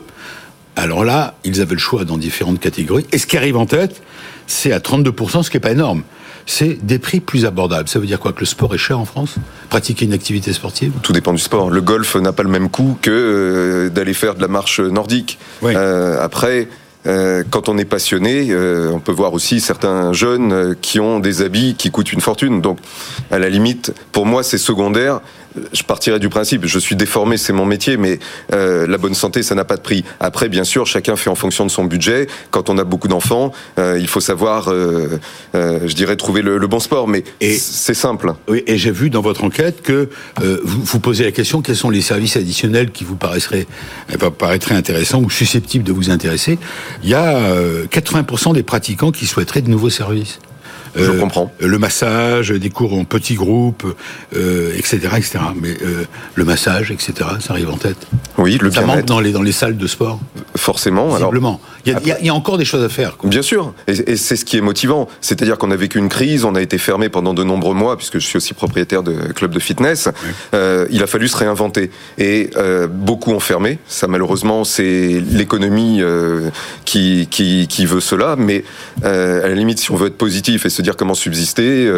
Alors 0.76 1.04
là, 1.04 1.34
ils 1.44 1.60
avaient 1.60 1.74
le 1.74 1.80
choix 1.80 2.04
dans 2.04 2.18
différentes 2.18 2.60
catégories. 2.60 3.06
Et 3.12 3.18
ce 3.18 3.26
qui 3.26 3.36
arrive 3.36 3.56
en 3.56 3.66
tête, 3.66 4.02
c'est 4.46 4.72
à 4.72 4.78
32%, 4.78 5.42
ce 5.42 5.50
qui 5.50 5.56
n'est 5.56 5.60
pas 5.60 5.72
énorme. 5.72 6.02
C'est 6.46 6.78
des 6.84 6.98
prix 6.98 7.20
plus 7.20 7.46
abordables. 7.46 7.88
Ça 7.88 7.98
veut 7.98 8.06
dire 8.06 8.20
quoi 8.20 8.32
Que 8.32 8.40
le 8.40 8.46
sport 8.46 8.74
est 8.74 8.78
cher 8.78 8.98
en 8.98 9.06
France? 9.06 9.36
Pratiquer 9.70 10.04
une 10.04 10.12
activité 10.12 10.52
sportive? 10.52 10.92
Tout 11.02 11.12
dépend 11.12 11.32
du 11.32 11.38
sport. 11.38 11.70
Le 11.70 11.80
golf 11.80 12.16
n'a 12.16 12.32
pas 12.32 12.42
le 12.42 12.50
même 12.50 12.68
coût 12.68 12.98
que 13.00 13.10
euh, 13.10 13.88
d'aller 13.88 14.12
faire 14.12 14.34
de 14.34 14.42
la 14.42 14.48
marche 14.48 14.80
nordique. 14.80 15.38
Oui. 15.62 15.72
Euh, 15.74 16.22
après, 16.22 16.68
euh, 17.06 17.44
quand 17.48 17.68
on 17.68 17.76
est 17.76 17.84
passionné, 17.84 18.48
euh, 18.50 18.90
on 18.92 18.98
peut 18.98 19.12
voir 19.12 19.34
aussi 19.34 19.60
certains 19.60 20.12
jeunes 20.12 20.52
euh, 20.52 20.74
qui 20.80 21.00
ont 21.00 21.20
des 21.20 21.42
habits 21.42 21.74
qui 21.76 21.90
coûtent 21.90 22.12
une 22.12 22.22
fortune. 22.22 22.62
Donc, 22.62 22.78
à 23.30 23.38
la 23.38 23.50
limite, 23.50 23.92
pour 24.12 24.24
moi, 24.24 24.42
c'est 24.42 24.58
secondaire. 24.58 25.20
Je 25.73 25.82
partirais 25.82 26.18
du 26.18 26.28
principe, 26.28 26.66
je 26.66 26.78
suis 26.78 26.96
déformé, 26.96 27.37
c'est 27.37 27.52
mon 27.52 27.64
métier, 27.64 27.96
mais 27.96 28.18
euh, 28.52 28.87
la 28.87 28.99
bonne 28.99 29.14
santé, 29.14 29.42
ça 29.42 29.54
n'a 29.54 29.64
pas 29.64 29.76
de 29.76 29.82
prix. 29.82 30.04
Après, 30.18 30.49
bien 30.49 30.64
sûr, 30.64 30.87
chacun 30.87 31.16
fait 31.16 31.30
en 31.30 31.34
fonction 31.34 31.64
de 31.64 31.70
son 31.70 31.84
budget. 31.84 32.26
Quand 32.50 32.70
on 32.70 32.78
a 32.78 32.84
beaucoup 32.84 33.08
d'enfants, 33.08 33.52
euh, 33.78 33.96
il 34.00 34.08
faut 34.08 34.20
savoir, 34.20 34.68
euh, 34.68 35.18
je 35.52 35.94
dirais, 35.94 36.16
trouver 36.16 36.42
le, 36.42 36.58
le 36.58 36.66
bon 36.66 36.80
sport. 36.80 37.06
Mais 37.06 37.25
c'est 37.40 37.94
simple. 37.94 38.34
Oui, 38.49 38.64
et 38.66 38.78
j'ai 38.78 38.90
vu 38.90 39.11
dans 39.11 39.23
votre 39.23 39.44
enquête 39.44 39.82
que 39.82 40.08
vous 40.40 40.82
vous 40.82 41.00
posez 41.00 41.25
la 41.25 41.32
question 41.32 41.62
quels 41.62 41.76
sont 41.76 41.90
les 41.90 42.00
services 42.00 42.37
additionnels 42.37 42.90
qui 42.90 43.04
vous 43.04 43.16
paraîtraient, 43.16 43.66
paraîtraient 44.38 44.75
intéressants 44.75 45.20
ou 45.20 45.30
susceptibles 45.30 45.84
de 45.84 45.92
vous 45.92 46.11
intéresser? 46.11 46.58
Il 47.02 47.08
y 47.08 47.14
a 47.14 47.38
80% 47.87 48.54
des 48.54 48.62
pratiquants 48.62 49.12
qui 49.12 49.26
souhaiteraient 49.26 49.62
de 49.62 49.70
nouveaux 49.70 49.90
services. 49.90 50.40
Je 50.96 51.02
euh, 51.02 51.18
comprends. 51.18 51.52
Le 51.58 51.78
massage, 51.78 52.50
des 52.50 52.70
cours 52.70 52.94
en 52.94 53.04
petits 53.04 53.34
groupes, 53.34 53.84
euh, 54.36 54.72
etc., 54.76 55.00
etc. 55.16 55.38
Mais 55.60 55.76
euh, 55.82 56.04
le 56.34 56.44
massage, 56.44 56.90
etc., 56.90 57.12
ça 57.40 57.52
arrive 57.52 57.70
en 57.70 57.76
tête. 57.76 58.06
Oui. 58.38 58.58
Le 58.60 58.70
Ça 58.70 58.82
manque 58.82 59.04
dans 59.04 59.20
les, 59.20 59.32
dans 59.32 59.42
les 59.42 59.52
salles 59.52 59.76
de 59.76 59.86
sport, 59.86 60.20
forcément. 60.56 61.14
Alors, 61.14 61.30
visiblement. 61.30 61.60
Il 61.60 61.62
y, 61.64 61.74
a, 61.74 61.74
il 61.86 61.92
y 62.08 62.12
a- 62.12 62.18
il 62.20 62.26
y 62.26 62.28
a 62.28 62.34
encore 62.34 62.58
des 62.58 62.64
choses 62.64 62.82
à 62.84 62.88
faire. 62.88 63.16
quoi. 63.16 63.28
Bien 63.30 63.42
sûr, 63.42 63.74
et, 63.86 64.12
et 64.12 64.16
c'est 64.16 64.36
ce 64.36 64.44
qui 64.44 64.56
est 64.56 64.60
motivant. 64.60 65.08
C'est-à-dire 65.20 65.58
qu'on 65.58 65.70
a 65.70 65.76
vécu 65.76 65.98
une 65.98 66.08
crise, 66.08 66.44
on 66.44 66.54
a 66.54 66.62
été 66.62 66.78
fermé 66.78 67.08
pendant 67.08 67.34
de 67.34 67.44
nombreux 67.44 67.74
mois, 67.74 67.96
puisque 67.96 68.18
je 68.18 68.26
suis 68.26 68.36
aussi 68.36 68.54
propriétaire 68.54 69.02
de 69.02 69.12
club 69.32 69.52
de 69.52 69.58
fitness. 69.60 70.08
Euh, 70.54 70.86
il 70.90 71.02
a 71.02 71.06
fallu 71.06 71.28
se 71.28 71.36
réinventer, 71.36 71.90
et 72.18 72.50
euh, 72.56 72.86
beaucoup 72.86 73.30
ont 73.32 73.40
fermé. 73.40 73.78
Ça, 73.88 74.06
malheureusement, 74.06 74.64
c'est 74.64 75.22
l'économie 75.30 75.98
euh, 76.00 76.50
qui, 76.84 77.28
qui 77.30 77.66
qui 77.68 77.86
veut 77.86 78.00
cela. 78.00 78.36
Mais 78.36 78.64
à 79.02 79.08
la 79.48 79.54
limite, 79.54 79.78
si 79.78 79.90
on 79.90 79.96
veut 79.96 80.08
être 80.08 80.16
positif 80.18 80.66
et 80.66 80.70
se 80.70 80.82
dire 80.82 80.96
comment 80.96 81.14
subsister, 81.14 81.90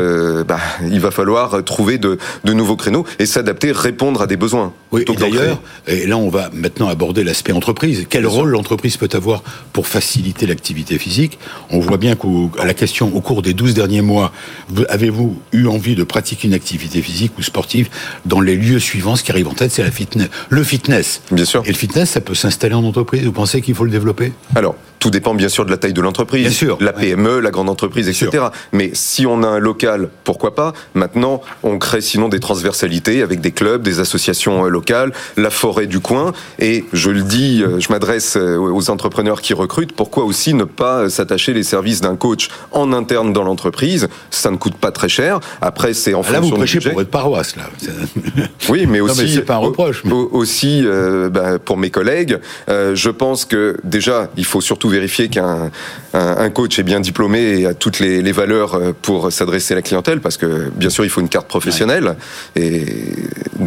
bah, 0.46 0.58
il 0.90 1.00
va 1.00 1.10
falloir 1.10 1.62
trouver 1.64 1.98
de, 1.98 2.18
de 2.44 2.52
nouveaux 2.52 2.76
créneaux 2.76 3.04
et 3.18 3.26
s'adapter, 3.26 3.72
répondre 3.72 4.22
à 4.22 4.26
des 4.26 4.36
besoins. 4.36 4.72
Oui, 4.92 5.04
d'ailleurs, 5.18 5.60
et 5.86 6.06
là 6.06 6.16
on 6.16 6.28
va 6.28 6.50
maintenant 6.52 6.88
aborder 6.88 7.24
l'aspect 7.24 7.52
entreprise. 7.52 8.06
Quel 8.08 8.26
rôle 8.26 8.50
l'entreprise 8.50 8.96
peut 8.96 9.08
avoir 9.12 9.42
pour 9.76 9.86
faciliter 9.88 10.46
l'activité 10.46 10.96
physique 10.98 11.38
On 11.68 11.80
voit 11.80 11.98
bien 11.98 12.16
qu'à 12.16 12.64
la 12.64 12.72
question, 12.72 13.14
au 13.14 13.20
cours 13.20 13.42
des 13.42 13.52
12 13.52 13.74
derniers 13.74 14.00
mois, 14.00 14.32
vous- 14.70 14.86
avez-vous 14.88 15.36
eu 15.52 15.66
envie 15.66 15.94
de 15.94 16.02
pratiquer 16.02 16.48
une 16.48 16.54
activité 16.54 17.02
physique 17.02 17.32
ou 17.38 17.42
sportive 17.42 17.90
dans 18.24 18.40
les 18.40 18.56
lieux 18.56 18.78
suivants 18.78 19.16
Ce 19.16 19.22
qui 19.22 19.32
arrive 19.32 19.48
en 19.48 19.52
tête, 19.52 19.70
c'est 19.72 19.82
la 19.82 19.90
fitness. 19.90 20.28
Le 20.48 20.64
fitness. 20.64 21.20
Bien 21.30 21.44
sûr. 21.44 21.62
Et 21.66 21.68
le 21.68 21.74
fitness, 21.76 22.08
ça 22.08 22.22
peut 22.22 22.34
s'installer 22.34 22.72
en 22.74 22.84
entreprise. 22.84 23.22
Vous 23.24 23.32
pensez 23.32 23.60
qu'il 23.60 23.74
faut 23.74 23.84
le 23.84 23.90
développer? 23.90 24.32
Alors, 24.54 24.76
tout 25.06 25.10
dépend 25.12 25.34
bien 25.34 25.48
sûr 25.48 25.64
de 25.64 25.70
la 25.70 25.76
taille 25.76 25.92
de 25.92 26.00
l'entreprise, 26.00 26.42
Bien 26.42 26.50
sûr, 26.50 26.78
la 26.80 26.92
ouais. 26.92 27.00
PME, 27.00 27.38
la 27.38 27.52
grande 27.52 27.68
entreprise, 27.68 28.08
etc. 28.08 28.46
Mais 28.72 28.90
si 28.92 29.24
on 29.24 29.44
a 29.44 29.46
un 29.46 29.60
local, 29.60 30.08
pourquoi 30.24 30.56
pas? 30.56 30.72
Maintenant, 30.94 31.42
on 31.62 31.78
crée 31.78 32.00
sinon 32.00 32.28
des 32.28 32.40
transversalités 32.40 33.22
avec 33.22 33.40
des 33.40 33.52
clubs, 33.52 33.82
des 33.82 34.00
associations 34.00 34.64
euh, 34.66 34.68
locales, 34.68 35.12
la 35.36 35.50
forêt 35.50 35.86
du 35.86 36.00
coin. 36.00 36.32
Et 36.58 36.86
je 36.92 37.10
le 37.10 37.22
dis, 37.22 37.62
euh, 37.62 37.78
je 37.78 37.88
m'adresse 37.92 38.36
euh, 38.36 38.56
aux 38.58 38.90
entrepreneurs 38.90 39.42
qui 39.42 39.54
recrutent. 39.54 39.92
Pourquoi 39.92 40.24
aussi 40.24 40.54
ne 40.54 40.64
pas 40.64 41.08
s'attacher 41.08 41.52
les 41.54 41.62
services 41.62 42.00
d'un 42.00 42.16
coach 42.16 42.48
en 42.72 42.92
interne 42.92 43.32
dans 43.32 43.44
l'entreprise? 43.44 44.08
Ça 44.30 44.50
ne 44.50 44.56
coûte 44.56 44.74
pas 44.74 44.90
très 44.90 45.08
cher. 45.08 45.38
Après, 45.60 45.94
c'est 45.94 46.14
en 46.14 46.22
Ah, 46.26 46.32
Là, 46.32 46.40
vous 46.40 46.48
fonction 46.48 46.56
du 46.56 46.60
prêchez 46.62 46.78
budget. 46.78 46.90
pour 46.90 46.98
votre 46.98 47.10
paroisse, 47.10 47.54
là. 47.54 47.70
Oui, 48.68 48.86
mais 48.88 48.98
Non, 48.98 49.04
aussi, 49.04 49.22
mais 49.22 49.28
c'est 49.28 49.42
pas 49.42 49.54
un 49.54 49.58
reproche, 49.58 50.02
mais- 50.04 50.10
aussi 50.12 50.82
euh, 50.84 51.28
bah, 51.28 51.60
pour 51.60 51.76
mes 51.76 51.90
collègues, 51.90 52.40
euh, 52.68 52.96
je 52.96 53.10
pense 53.10 53.44
que 53.44 53.76
déjà, 53.84 54.30
il 54.36 54.44
faut 54.44 54.60
surtout 54.60 54.88
vérifier 54.98 55.28
qu'un 55.28 55.70
un, 56.14 56.36
un 56.46 56.50
coach 56.58 56.78
est 56.80 56.86
bien 56.92 57.00
diplômé 57.00 57.40
et 57.58 57.66
a 57.66 57.74
toutes 57.74 57.98
les, 58.04 58.22
les 58.22 58.34
valeurs 58.42 58.72
euh, 58.74 58.92
pour 59.06 59.18
s'adresser 59.36 59.74
à 59.74 59.76
la 59.80 59.82
clientèle, 59.82 60.20
parce 60.20 60.38
que 60.40 60.70
bien 60.82 60.90
sûr, 60.90 61.04
il 61.04 61.10
faut 61.10 61.22
une 61.26 61.34
carte 61.36 61.48
professionnelle. 61.48 62.08
Et 62.54 62.86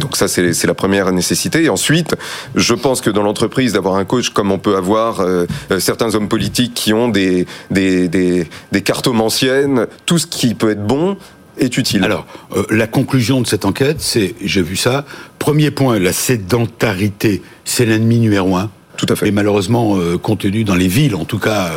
donc 0.00 0.16
ça, 0.16 0.26
c'est 0.28 0.52
c'est 0.58 0.68
la 0.74 0.78
première 0.82 1.12
nécessité. 1.12 1.56
Et 1.64 1.70
ensuite, 1.78 2.12
je 2.54 2.74
pense 2.84 3.00
que 3.00 3.10
dans 3.16 3.24
l'entreprise, 3.28 3.72
d'avoir 3.72 3.96
un 4.02 4.06
coach 4.12 4.30
comme 4.36 4.50
on 4.52 4.58
peut 4.58 4.76
avoir 4.76 5.20
euh, 5.20 5.46
euh, 5.70 5.80
certains 5.80 6.10
hommes 6.14 6.28
politiques 6.28 6.74
qui 6.74 6.92
ont 6.92 7.08
des, 7.08 7.46
des, 7.70 8.08
des, 8.08 8.48
des 8.72 8.82
cartomanciennes, 8.82 9.86
tout 10.06 10.18
ce 10.18 10.26
qui 10.26 10.54
peut 10.54 10.70
être 10.70 10.86
bon 10.86 11.16
est 11.58 11.76
utile. 11.76 12.02
Alors, 12.04 12.26
euh, 12.56 12.64
la 12.70 12.86
conclusion 12.86 13.40
de 13.42 13.46
cette 13.46 13.64
enquête, 13.64 14.00
c'est, 14.00 14.34
j'ai 14.42 14.62
vu 14.62 14.76
ça, 14.76 15.04
premier 15.38 15.70
point, 15.70 15.98
la 15.98 16.12
sédentarité, 16.12 17.42
c'est 17.64 17.86
l'ennemi 17.86 18.18
numéro 18.18 18.56
un. 18.56 18.70
Tout 19.00 19.10
à 19.10 19.16
fait. 19.16 19.28
Et 19.28 19.30
malheureusement, 19.30 19.96
euh, 19.96 20.18
compte 20.18 20.40
tenu 20.40 20.62
dans 20.62 20.74
les 20.74 20.86
villes, 20.86 21.14
en 21.14 21.24
tout 21.24 21.38
cas, 21.38 21.70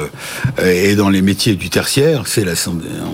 euh, 0.59 0.89
et 0.89 0.97
dans 0.97 1.07
les 1.07 1.21
métiers 1.21 1.55
du 1.55 1.69
tertiaire, 1.69 2.27
c'est 2.27 2.43
la, 2.43 2.51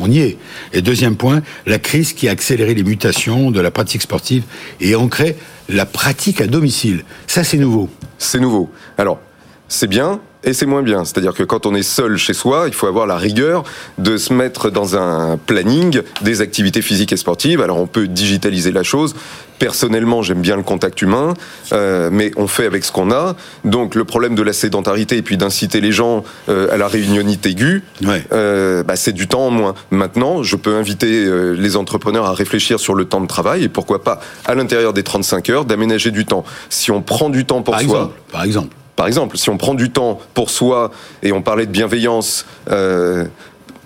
on 0.02 0.10
y 0.10 0.18
est. 0.18 0.38
Et 0.74 0.82
deuxième 0.82 1.16
point, 1.16 1.44
la 1.68 1.78
crise 1.78 2.14
qui 2.14 2.28
a 2.28 2.32
accéléré 2.32 2.74
les 2.74 2.82
mutations 2.82 3.52
de 3.52 3.62
la 3.62 3.70
pratique 3.70 4.02
sportive 4.02 4.42
et 4.82 4.96
ancré 4.96 5.38
la 5.70 5.86
pratique 5.86 6.42
à 6.42 6.48
domicile. 6.48 7.04
Ça, 7.28 7.44
c'est 7.44 7.58
nouveau. 7.58 7.88
C'est 8.18 8.40
nouveau. 8.40 8.72
Alors, 8.98 9.20
c'est 9.68 9.86
bien 9.86 10.20
et 10.44 10.54
c'est 10.54 10.66
moins 10.66 10.82
bien. 10.84 11.04
C'est-à-dire 11.06 11.34
que 11.34 11.44
quand 11.44 11.66
on 11.66 11.76
est 11.76 11.84
seul 11.84 12.18
chez 12.18 12.34
soi, 12.34 12.66
il 12.68 12.74
faut 12.74 12.88
avoir 12.88 13.06
la 13.08 13.18
rigueur 13.18 13.64
de 13.98 14.18
se 14.18 14.34
mettre 14.34 14.70
dans 14.70 14.96
un 14.96 15.38
planning 15.38 16.02
des 16.22 16.42
activités 16.42 16.82
physiques 16.82 17.12
et 17.14 17.18
sportives. 17.18 17.62
Alors, 17.62 17.78
on 17.80 17.88
peut 17.88 18.08
digitaliser 18.08 18.72
la 18.72 18.84
chose. 18.84 19.16
Personnellement, 19.60 20.22
j'aime 20.22 20.40
bien 20.40 20.56
le 20.56 20.64
contact 20.64 21.02
humain, 21.02 21.34
euh, 21.74 22.10
mais 22.12 22.32
on 22.38 22.48
fait 22.48 22.66
avec 22.66 22.86
ce 22.86 22.94
qu'on 22.94 23.12
a. 23.12 23.36
Donc, 23.66 23.94
le 23.96 24.06
problème 24.06 24.34
de 24.36 24.42
la 24.42 24.54
sédentarité 24.54 25.18
et 25.18 25.22
puis 25.22 25.36
d'inciter 25.36 25.82
les 25.82 25.92
gens 25.92 26.24
euh, 26.48 26.72
à 26.74 26.78
la 26.78 26.88
réunionnite 26.88 27.46
aiguë, 27.46 27.84
Ouais. 28.06 28.24
euh, 28.32 28.84
bah, 28.84 28.96
c'est 28.96 29.12
du 29.12 29.28
temps 29.28 29.48
en 29.48 29.52
moins. 29.52 29.76
Maintenant, 29.92 30.44
je 30.44 30.56
peux 30.56 30.76
inviter 30.76 31.26
euh, 31.26 31.52
les 31.52 31.76
entrepreneurs 31.76 32.26
à 32.26 32.34
réfléchir 32.34 32.80
sur 32.80 32.96
le 32.96 33.04
temps 33.04 33.20
de 33.20 33.28
travail 33.28 33.66
et 33.66 33.70
pourquoi 33.70 34.02
pas, 34.02 34.22
à 34.46 34.56
l'intérieur 34.56 34.94
des 34.94 35.04
35 35.04 35.50
heures, 35.50 35.66
d'aménager 35.66 36.12
du 36.12 36.24
temps. 36.26 36.46
Si 36.70 36.90
on 36.92 37.02
prend 37.02 37.30
du 37.30 37.44
temps 37.44 37.62
pour 37.62 37.74
Par 37.74 37.82
soi, 37.82 37.98
exemple. 37.98 38.14
Par 38.32 38.44
exemple. 38.46 38.76
Par 39.00 39.08
exemple, 39.08 39.38
si 39.38 39.50
on 39.50 39.56
prend 39.56 39.76
du 39.76 39.92
temps 39.92 40.20
pour 40.34 40.50
soi 40.50 40.92
et 41.24 41.32
on 41.32 41.42
parlait 41.42 41.66
de 41.66 41.72
bienveillance 41.72 42.46
euh, 42.70 43.24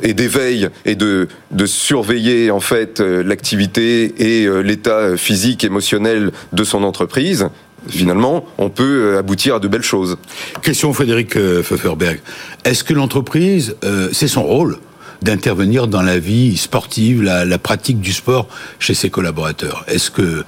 et 0.02 0.16
d'éveil 0.16 0.70
et 0.86 0.96
de, 0.96 1.28
surveiller 1.68 2.50
en 2.50 2.60
fait 2.60 3.00
euh, 3.00 3.22
l'activité 3.22 4.16
et 4.18 4.48
euh, 4.48 4.62
l'état 4.62 5.16
physique, 5.16 5.64
émotionnel 5.64 6.32
de 6.52 6.64
son 6.64 6.82
entreprise, 6.82 7.50
finalement, 7.90 8.44
on 8.58 8.72
peut 8.72 9.18
aboutir 9.20 9.54
à 9.54 9.60
de 9.60 9.68
belles 9.68 9.84
choses. 9.84 10.18
Question 10.64 10.92
Frédéric 10.94 11.38
Pfefferberg. 11.62 12.20
Est-ce 12.64 12.84
que 12.84 12.96
l'entreprise, 12.96 13.76
c'est 14.14 14.28
son 14.28 14.42
rôle 14.42 14.80
d'intervenir 15.22 15.86
dans 15.86 16.02
la 16.02 16.18
vie 16.18 16.58
sportive, 16.58 17.22
la 17.22 17.58
pratique 17.60 18.02
du 18.02 18.14
sport 18.14 18.48
chez 18.80 18.96
ses 18.96 19.12
collaborateurs? 19.12 19.86
Est-ce 19.88 20.10
que, 20.10 20.44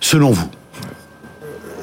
selon 0.00 0.30
vous, 0.30 0.48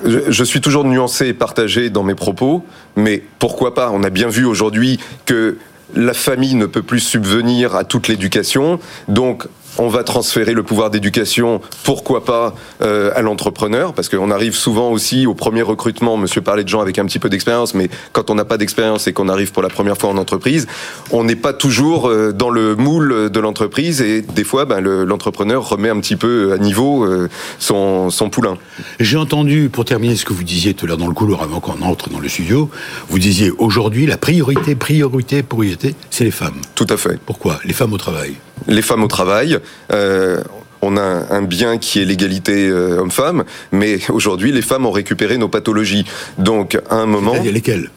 Je, 0.06 0.44
suis 0.44 0.62
toujours 0.62 0.84
nuancé 0.84 1.28
et 1.28 1.34
partagé 1.34 1.90
dans 1.90 2.04
mes 2.04 2.16
propos, 2.16 2.64
mais 2.96 3.24
pourquoi 3.40 3.74
pas? 3.74 3.90
On 3.92 4.04
a 4.04 4.10
bien 4.10 4.28
vu 4.28 4.46
aujourd'hui 4.46 5.00
que 5.26 5.58
la 5.96 6.14
famille 6.14 6.56
ne 6.56 6.66
peut 6.66 6.82
plus 6.82 7.00
subvenir 7.00 7.76
à 7.76 7.84
toute 7.84 8.08
l'éducation, 8.08 8.80
donc 9.08 9.48
on 9.78 9.88
va 9.88 10.04
transférer 10.04 10.54
le 10.54 10.64
pouvoir 10.64 10.90
d'éducation, 10.90 11.62
pourquoi 11.84 12.24
pas, 12.26 12.56
euh, 12.82 13.12
à 13.16 13.22
l'entrepreneur, 13.22 13.94
parce 13.94 14.10
qu'on 14.10 14.32
arrive 14.32 14.54
souvent 14.56 14.90
aussi 14.92 15.26
au 15.26 15.34
premier 15.34 15.62
recrutement, 15.62 16.18
monsieur 16.18 16.42
parlait 16.42 16.64
de 16.64 16.70
gens 16.70 16.82
avec 16.82 17.00
un 17.00 17.06
petit 17.06 17.20
peu 17.20 17.30
d'expérience, 17.30 17.74
mais 17.74 17.90
quand 18.12 18.30
on 18.30 18.36
n'a 18.36 18.46
pas 18.46 18.58
d'expérience 18.58 19.08
et 19.08 19.14
qu'on 19.14 19.30
arrive 19.30 19.52
pour 19.52 19.64
la 19.64 19.70
première 19.70 19.98
fois 19.98 20.10
en 20.10 20.18
entreprise, 20.18 20.68
on 21.12 21.24
n'est 21.24 21.36
pas 21.36 21.54
toujours 21.54 22.08
euh, 22.10 22.32
dans 22.32 22.50
le 22.50 22.76
moule 22.76 23.30
de 23.30 23.40
l'entreprise 23.40 24.02
et 24.02 24.22
des 24.22 24.44
fois, 24.44 24.66
ben, 24.66 24.80
le- 24.80 25.04
l'entrepreneur 25.06 25.68
remet 25.68 25.90
un 25.90 26.00
petit 26.00 26.16
peu 26.16 26.54
à 26.54 26.58
niveau 26.58 27.04
euh, 27.04 27.30
son, 27.60 28.10
son 28.10 28.30
poulain. 28.30 28.58
J'ai 29.00 29.18
entendu, 29.18 29.70
pour 29.70 29.86
terminer 29.86 30.16
ce 30.16 30.26
que 30.26 30.34
vous 30.34 30.44
disiez 30.44 30.74
tout 30.74 30.86
à 30.86 30.90
l'heure 30.90 30.98
dans 30.98 31.08
le 31.08 31.14
couloir 31.14 31.42
avant 31.44 31.60
qu'on 31.60 31.82
entre 31.82 32.10
dans 32.10 32.20
le 32.20 32.30
studio, 32.30 32.70
vous 33.10 33.20
disiez 33.20 33.52
aujourd'hui 33.58 34.06
la 34.06 34.18
priorité, 34.18 34.76
priorité, 34.76 35.44
priorité, 35.44 35.96
c'est 36.10 36.24
les 36.26 36.32
femmes. 36.32 36.62
Tout 36.76 36.88
à 36.90 36.98
fait. 36.98 37.20
Pourquoi? 37.26 37.60
Les 37.66 37.74
femmes 37.74 37.94
au 37.94 37.98
travail. 37.98 38.34
Les 38.68 38.82
femmes 38.82 39.04
au 39.04 39.08
travail. 39.08 39.60
euh, 39.92 40.42
on 40.86 40.98
a 40.98 41.02
un, 41.02 41.44
bien 41.44 41.78
qui 41.78 42.02
est 42.02 42.06
l'égalité 42.06 42.68
euh, 42.68 43.00
homme-femme, 43.00 43.46
mais 43.72 44.00
aujourd'hui, 44.10 44.52
les 44.52 44.62
femmes 44.62 44.86
ont 44.86 44.92
récupéré 44.92 45.38
nos 45.38 45.48
pathologies. 45.48 46.04
Donc, 46.38 46.78
à 46.90 46.96
un 46.96 47.06
moment, 47.06 47.36
lesquelles? 47.42 47.90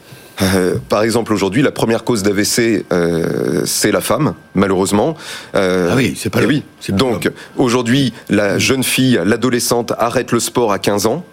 euh, 0.42 0.76
par 0.88 1.02
exemple, 1.02 1.32
aujourd'hui, 1.32 1.62
la 1.62 1.72
première 1.72 2.04
cause 2.04 2.22
d'AVC, 2.22 2.84
euh, 2.92 3.62
c'est 3.64 3.90
la 3.90 4.00
femme, 4.00 4.34
malheureusement. 4.54 5.16
Euh, 5.56 5.88
Ah 5.90 5.96
oui, 5.96 6.14
c'est 6.16 6.30
pas 6.30 6.38
et 6.38 6.42
le- 6.42 6.48
oui. 6.48 6.62
pas 6.88 6.92
Donc, 6.92 7.28
aujourd'hui, 7.56 8.12
la 8.28 8.58
jeune 8.60 8.84
fille, 8.84 9.18
l'adolescente 9.24 9.92
arrête 9.98 10.30
le 10.30 10.38
sport 10.38 10.72
à 10.72 10.78
15 10.78 11.06
ans. 11.06 11.24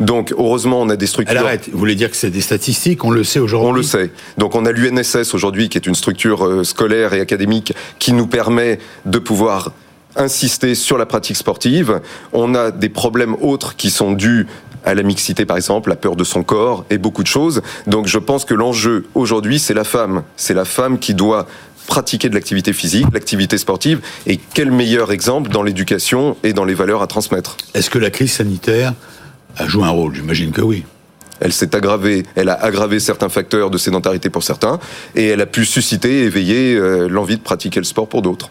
Donc, 0.00 0.32
heureusement, 0.32 0.80
on 0.80 0.88
a 0.88 0.96
des 0.96 1.06
structures. 1.06 1.36
Elle 1.38 1.44
arrête. 1.44 1.68
Vous 1.70 1.78
voulez 1.78 1.94
dire 1.94 2.10
que 2.10 2.16
c'est 2.16 2.30
des 2.30 2.40
statistiques, 2.40 3.04
on 3.04 3.10
le 3.10 3.22
sait 3.24 3.38
aujourd'hui 3.38 3.70
On 3.70 3.72
le 3.72 3.82
sait. 3.82 4.10
Donc 4.38 4.54
on 4.54 4.64
a 4.64 4.72
l'UNSS 4.72 5.34
aujourd'hui, 5.34 5.68
qui 5.68 5.78
est 5.78 5.86
une 5.86 5.94
structure 5.94 6.46
euh, 6.46 6.64
scolaire 6.64 7.12
et 7.12 7.20
académique 7.20 7.74
qui 7.98 8.12
nous 8.12 8.26
permet 8.26 8.78
de 9.04 9.18
pouvoir 9.18 9.72
insister 10.16 10.74
sur 10.74 10.98
la 10.98 11.06
pratique 11.06 11.36
sportive. 11.36 12.00
On 12.32 12.54
a 12.54 12.70
des 12.70 12.88
problèmes 12.88 13.36
autres 13.40 13.76
qui 13.76 13.90
sont 13.90 14.12
dus 14.12 14.46
à 14.84 14.94
la 14.94 15.02
mixité, 15.02 15.44
par 15.44 15.56
exemple, 15.56 15.90
la 15.90 15.96
peur 15.96 16.16
de 16.16 16.24
son 16.24 16.42
corps 16.42 16.84
et 16.90 16.98
beaucoup 16.98 17.22
de 17.22 17.28
choses. 17.28 17.62
Donc 17.86 18.06
je 18.06 18.18
pense 18.18 18.44
que 18.44 18.54
l'enjeu 18.54 19.06
aujourd'hui, 19.14 19.58
c'est 19.58 19.74
la 19.74 19.84
femme. 19.84 20.22
C'est 20.36 20.54
la 20.54 20.64
femme 20.64 20.98
qui 20.98 21.14
doit 21.14 21.46
pratiquer 21.86 22.28
de 22.28 22.34
l'activité 22.34 22.72
physique, 22.72 23.06
l'activité 23.12 23.58
sportive, 23.58 24.00
et 24.26 24.38
quel 24.54 24.70
meilleur 24.70 25.12
exemple 25.12 25.50
dans 25.50 25.62
l'éducation 25.62 26.36
et 26.44 26.52
dans 26.52 26.64
les 26.64 26.74
valeurs 26.74 27.02
à 27.02 27.06
transmettre? 27.06 27.56
Est-ce 27.74 27.90
que 27.90 27.98
la 27.98 28.10
crise 28.10 28.32
sanitaire 28.32 28.94
a 29.56 29.66
joué 29.68 29.84
un 29.84 29.90
rôle 29.90 30.14
J'imagine 30.14 30.52
que 30.52 30.62
oui. 30.62 30.84
Elle 31.40 31.52
s'est 31.52 31.74
aggravée, 31.74 32.24
elle 32.34 32.50
a 32.50 32.54
aggravé 32.54 33.00
certains 33.00 33.30
facteurs 33.30 33.70
de 33.70 33.78
sédentarité 33.78 34.28
pour 34.28 34.42
certains, 34.42 34.78
et 35.14 35.28
elle 35.28 35.40
a 35.40 35.46
pu 35.46 35.64
susciter, 35.64 36.24
éveiller 36.24 36.74
euh, 36.76 37.08
l'envie 37.08 37.38
de 37.38 37.42
pratiquer 37.42 37.80
le 37.80 37.84
sport 37.84 38.08
pour 38.08 38.20
d'autres. 38.20 38.50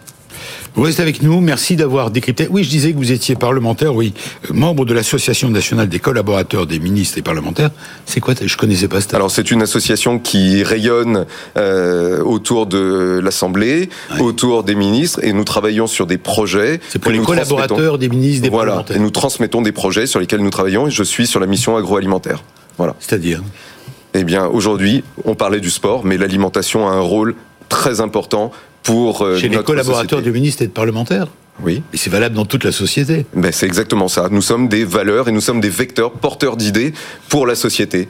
Vous 0.76 0.84
restez 0.84 1.02
avec 1.02 1.22
nous, 1.22 1.42
merci 1.42 1.76
d'avoir 1.76 2.12
décrypté. 2.12 2.48
Oui, 2.50 2.64
je 2.64 2.70
disais 2.70 2.94
que 2.94 2.98
vous 2.98 3.12
étiez 3.12 3.36
parlementaire, 3.36 3.96
oui, 3.96 4.14
euh, 4.50 4.54
membre 4.54 4.86
de 4.86 4.94
l'Association 4.94 5.50
nationale 5.50 5.90
des 5.90 6.00
collaborateurs 6.00 6.68
des 6.68 6.80
ministres 6.80 7.18
et 7.18 7.22
parlementaires. 7.22 7.72
C'est 8.06 8.20
quoi 8.20 8.34
Je 8.42 8.56
connaissais 8.58 8.88
pas 8.88 9.02
cette. 9.02 9.14
Alors 9.14 9.32
c'est 9.32 9.52
une 9.52 9.62
association 9.62 10.20
qui 10.20 10.64
rayonne 10.64 11.26
euh, 11.58 12.22
autour 12.24 12.66
de 12.68 13.20
l'Assemblée, 13.24 13.90
Ouais. 14.14 14.22
autour 14.22 14.64
des 14.64 14.76
ministres, 14.76 15.20
et 15.24 15.34
nous 15.34 15.44
travaillons 15.44 15.88
sur 15.88 16.06
des 16.08 16.18
projets. 16.18 16.80
c'est 16.90 17.00
pour 17.00 17.12
les 17.12 17.20
collaborateurs 17.20 17.98
des 17.98 18.10
ministres, 18.10 18.44
des 18.44 18.50
Voilà, 18.50 18.72
parlementaires. 18.72 18.98
et 18.98 19.00
nous 19.00 19.12
transmettons 19.12 19.62
des 19.62 19.72
projets 19.72 20.06
sur 20.08 20.20
lesquels 20.20 20.42
nous 20.42 20.50
travaillons, 20.50 20.88
et 20.88 20.92
je 20.92 21.04
suis 21.04 21.28
sur 21.28 21.40
la 21.40 21.48
mission 21.48 21.76
agroalimentaire. 21.78 22.44
Voilà. 22.78 22.96
C'est-à-dire 23.00 23.42
Eh 24.14 24.24
bien, 24.24 24.46
aujourd'hui, 24.48 25.04
on 25.26 25.36
parlait 25.36 25.60
du 25.60 25.70
sport, 25.70 26.06
mais 26.06 26.18
l'alimentation 26.18 26.88
a 26.88 26.92
un 26.92 27.00
rôle 27.02 27.36
très 27.70 28.02
important 28.02 28.52
pour 28.84 29.22
euh, 29.22 29.38
Chez 29.38 29.50
les 29.50 29.58
collaborateurs 29.64 30.20
société. 30.20 30.22
du 30.24 30.32
ministre 30.32 30.62
et 30.64 30.68
de 30.68 30.72
parlementaires. 30.72 31.28
Oui. 31.62 31.84
Et 31.94 31.98
c'est 31.98 32.10
valable 32.10 32.36
dans 32.36 32.46
toute 32.46 32.64
la 32.64 32.72
société. 32.72 33.26
Ben, 33.34 33.52
c'est 33.52 33.66
exactement 33.66 34.08
ça. 34.08 34.30
Nous 34.32 34.42
sommes 34.42 34.70
des 34.70 34.86
valeurs 34.86 35.28
et 35.28 35.32
nous 35.32 35.42
sommes 35.42 35.60
des 35.60 35.70
vecteurs 35.70 36.12
porteurs 36.12 36.56
d'idées 36.56 36.94
pour 37.28 37.46
la 37.46 37.56
société. 37.56 38.08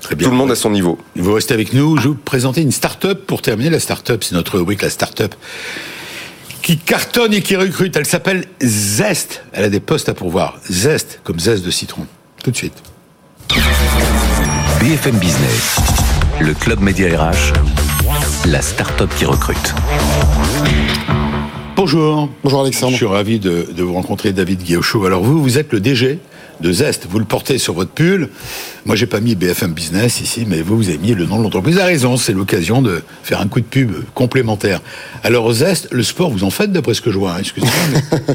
Très 0.00 0.14
bien. 0.16 0.26
Tout 0.26 0.32
le 0.32 0.36
monde 0.38 0.50
à 0.50 0.56
son 0.56 0.70
niveau. 0.70 0.98
Vous 1.14 1.32
restez 1.34 1.54
avec 1.54 1.72
nous. 1.74 1.96
Je 1.98 2.02
vais 2.04 2.08
vous 2.08 2.14
présenter 2.14 2.62
une 2.62 2.72
start-up 2.72 3.26
pour 3.26 3.42
terminer. 3.42 3.70
La 3.70 3.80
start-up, 3.80 4.24
c'est 4.24 4.34
notre 4.34 4.58
rubrique, 4.58 4.82
la 4.82 4.90
start-up, 4.90 5.34
qui 6.62 6.78
cartonne 6.78 7.34
et 7.34 7.42
qui 7.42 7.54
recrute. 7.56 7.94
Elle 7.96 8.06
s'appelle 8.06 8.46
Zest. 8.62 9.42
Elle 9.52 9.64
a 9.64 9.68
des 9.68 9.80
postes 9.80 10.08
à 10.08 10.14
pourvoir. 10.14 10.58
Zest, 10.70 11.20
comme 11.22 11.38
zeste 11.38 11.64
de 11.64 11.70
citron. 11.70 12.06
Tout 12.42 12.50
de 12.50 12.56
suite. 12.56 12.74
BFM 14.80 15.16
Business, 15.18 15.76
le 16.40 16.54
club 16.54 16.80
média 16.80 17.06
RH, 17.30 17.52
la 18.46 18.60
start-up 18.60 19.10
qui 19.16 19.24
recrute. 19.24 19.74
Bonjour. 21.76 22.28
Bonjour 22.42 22.60
Alexandre. 22.62 22.92
Je 22.92 22.96
suis 22.98 23.06
ravi 23.06 23.38
de, 23.38 23.68
de 23.74 23.82
vous 23.82 23.94
rencontrer, 23.94 24.32
David 24.32 24.62
Guillochot. 24.62 25.06
Alors 25.06 25.22
vous, 25.22 25.42
vous 25.42 25.58
êtes 25.58 25.72
le 25.72 25.80
DG 25.80 26.18
de 26.60 26.72
Zest. 26.72 27.06
Vous 27.08 27.18
le 27.18 27.24
portez 27.24 27.58
sur 27.58 27.74
votre 27.74 27.90
pull. 27.90 28.28
Moi, 28.86 28.96
j'ai 28.96 29.06
pas 29.06 29.20
mis 29.20 29.34
BFM 29.34 29.72
Business 29.72 30.20
ici, 30.20 30.44
mais 30.46 30.60
vous, 30.62 30.76
vous 30.76 30.88
avez 30.88 30.98
mis 30.98 31.12
le 31.14 31.24
nom 31.26 31.38
de 31.38 31.42
l'entreprise. 31.44 31.78
Avez 31.78 31.92
raison, 31.92 32.16
c'est 32.16 32.32
l'occasion 32.32 32.82
de 32.82 33.02
faire 33.22 33.40
un 33.40 33.48
coup 33.48 33.60
de 33.60 33.64
pub 33.64 33.92
complémentaire. 34.14 34.80
Alors 35.22 35.50
Zest, 35.52 35.88
le 35.90 36.02
sport, 36.02 36.30
vous 36.30 36.44
en 36.44 36.50
faites 36.50 36.70
d'après 36.72 36.94
ce 36.94 37.00
que 37.00 37.10
je 37.10 37.18
vois. 37.18 37.32
hein. 37.32 37.38
Excusez-moi, 37.40 38.24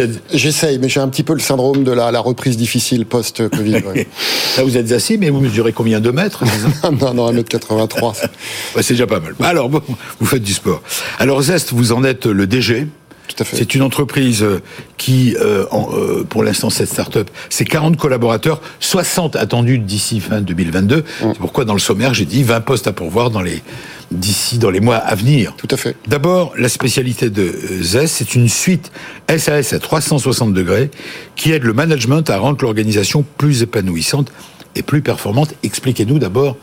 êtes- 0.00 0.22
J'essaye, 0.32 0.78
mais 0.78 0.88
j'ai 0.88 1.00
un 1.00 1.08
petit 1.08 1.22
peu 1.24 1.32
le 1.34 1.40
syndrome 1.40 1.84
de 1.84 1.92
la, 1.92 2.10
la 2.10 2.20
reprise 2.20 2.56
difficile 2.56 3.06
post-Covid. 3.06 3.72
ouais. 3.86 4.06
Là, 4.56 4.62
vous 4.64 4.76
êtes 4.76 4.90
assis, 4.92 5.18
mais 5.18 5.30
vous 5.30 5.40
mesurez 5.40 5.72
combien 5.72 6.00
de 6.00 6.10
mètres 6.10 6.44
non, 7.00 7.14
non, 7.14 7.32
1m83. 7.32 8.14
c'est- 8.82 8.94
déjà 8.94 9.06
pas 9.06 9.20
mal. 9.20 9.34
Alors, 9.40 9.68
bon, 9.68 9.82
vous 10.20 10.26
faites 10.26 10.42
du 10.42 10.52
sport. 10.54 10.82
Alors, 11.18 11.42
Zest, 11.42 11.72
vous 11.72 11.92
en 11.92 12.04
êtes 12.04 12.26
le 12.26 12.46
DG. 12.46 12.86
Tout 13.28 13.36
à 13.42 13.44
fait. 13.44 13.56
C'est 13.56 13.74
une 13.74 13.82
entreprise 13.82 14.42
euh, 14.42 14.60
qui, 14.96 15.36
euh, 15.40 15.64
en- 15.70 15.88
euh, 15.92 16.24
pour 16.28 16.42
l'instant, 16.42 16.70
cette 16.70 16.88
start-up, 16.88 17.30
c'est 17.50 17.64
40 17.64 17.96
collaborateurs, 17.96 18.60
60 18.80 19.36
attendus 19.36 19.78
d'ici 19.78 20.18
fin 20.20 20.40
2022. 20.40 20.96
Mm. 20.98 21.02
C'est 21.20 21.38
pourquoi, 21.38 21.64
dans 21.64 21.74
le 21.74 21.78
sommaire, 21.78 22.14
j'ai 22.14 22.24
dit 22.24 22.42
20 22.42 22.60
postes 22.62 22.86
à 22.86 22.92
pourvoir 22.92 23.30
dans 23.30 23.42
les, 23.42 23.62
d'ici, 24.10 24.58
dans 24.58 24.70
les 24.70 24.80
mois 24.80 24.96
à 24.96 25.14
venir. 25.14 25.54
Tout 25.56 25.68
à 25.70 25.76
fait. 25.76 25.94
D'abord, 26.08 26.52
la 26.58 26.68
spécialité 26.68 27.30
de 27.30 27.52
Zest, 27.82 28.16
c'est 28.16 28.34
une 28.34 28.48
suite 28.48 28.90
SAS 29.36 29.72
à 29.72 29.78
360 29.78 30.52
degrés 30.54 30.90
qui 31.36 31.52
aide 31.52 31.62
le 31.64 31.72
management 31.74 32.28
à 32.30 32.38
rendre 32.38 32.58
l'organisation 32.62 33.24
plus 33.36 33.62
épanouissante 33.62 34.32
et 34.74 34.82
plus 34.82 35.02
performante. 35.02 35.54
Expliquez-nous 35.62 36.18
d'abord 36.18 36.56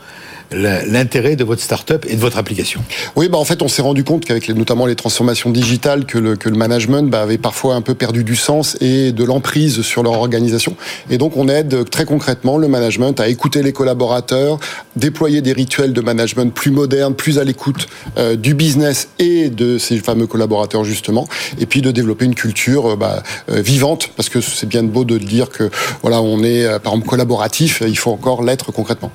l'intérêt 0.52 1.36
de 1.36 1.44
votre 1.44 1.62
start-up 1.62 2.06
et 2.08 2.14
de 2.14 2.20
votre 2.20 2.38
application. 2.38 2.80
Oui, 3.16 3.28
bah 3.28 3.38
en 3.38 3.44
fait, 3.44 3.62
on 3.62 3.68
s'est 3.68 3.82
rendu 3.82 4.04
compte 4.04 4.24
qu'avec 4.24 4.48
notamment 4.48 4.86
les 4.86 4.94
transformations 4.94 5.50
digitales, 5.50 6.06
que 6.06 6.18
le, 6.18 6.36
management 6.56 7.10
bah, 7.10 7.22
avait 7.22 7.38
parfois 7.38 7.74
un 7.74 7.82
peu 7.82 7.94
perdu 7.94 8.24
du 8.24 8.36
sens 8.36 8.76
et 8.80 9.12
de 9.12 9.24
l'emprise 9.24 9.82
sur 9.82 10.02
leur 10.02 10.12
organisation. 10.12 10.76
Et 11.10 11.18
donc, 11.18 11.36
on 11.36 11.48
aide 11.48 11.88
très 11.90 12.04
concrètement 12.04 12.58
le 12.58 12.68
management 12.68 13.18
à 13.20 13.28
écouter 13.28 13.62
les 13.62 13.72
collaborateurs, 13.72 14.58
déployer 14.94 15.40
des 15.40 15.52
rituels 15.52 15.92
de 15.92 16.00
management 16.00 16.52
plus 16.52 16.70
modernes, 16.70 17.14
plus 17.14 17.38
à 17.38 17.44
l'écoute 17.44 17.86
euh, 18.18 18.36
du 18.36 18.54
business 18.54 19.08
et 19.18 19.48
de 19.48 19.78
ces 19.78 19.98
fameux 19.98 20.26
collaborateurs 20.26 20.84
justement, 20.84 21.26
et 21.58 21.66
puis 21.66 21.82
de 21.82 21.90
développer 21.90 22.24
une 22.24 22.34
culture 22.34 22.92
euh, 22.92 22.96
bah, 22.96 23.22
euh, 23.50 23.60
vivante, 23.60 24.10
parce 24.16 24.28
que 24.28 24.40
c'est 24.40 24.68
bien 24.68 24.82
beau 24.82 25.04
de 25.04 25.18
dire 25.18 25.50
que 25.50 25.70
voilà, 26.02 26.20
on 26.22 26.42
est 26.42 26.66
par 26.80 26.92
exemple 26.92 27.08
collaboratif, 27.08 27.82
il 27.86 27.98
faut 27.98 28.12
encore 28.12 28.42
l'être 28.42 28.72
concrètement. 28.72 29.10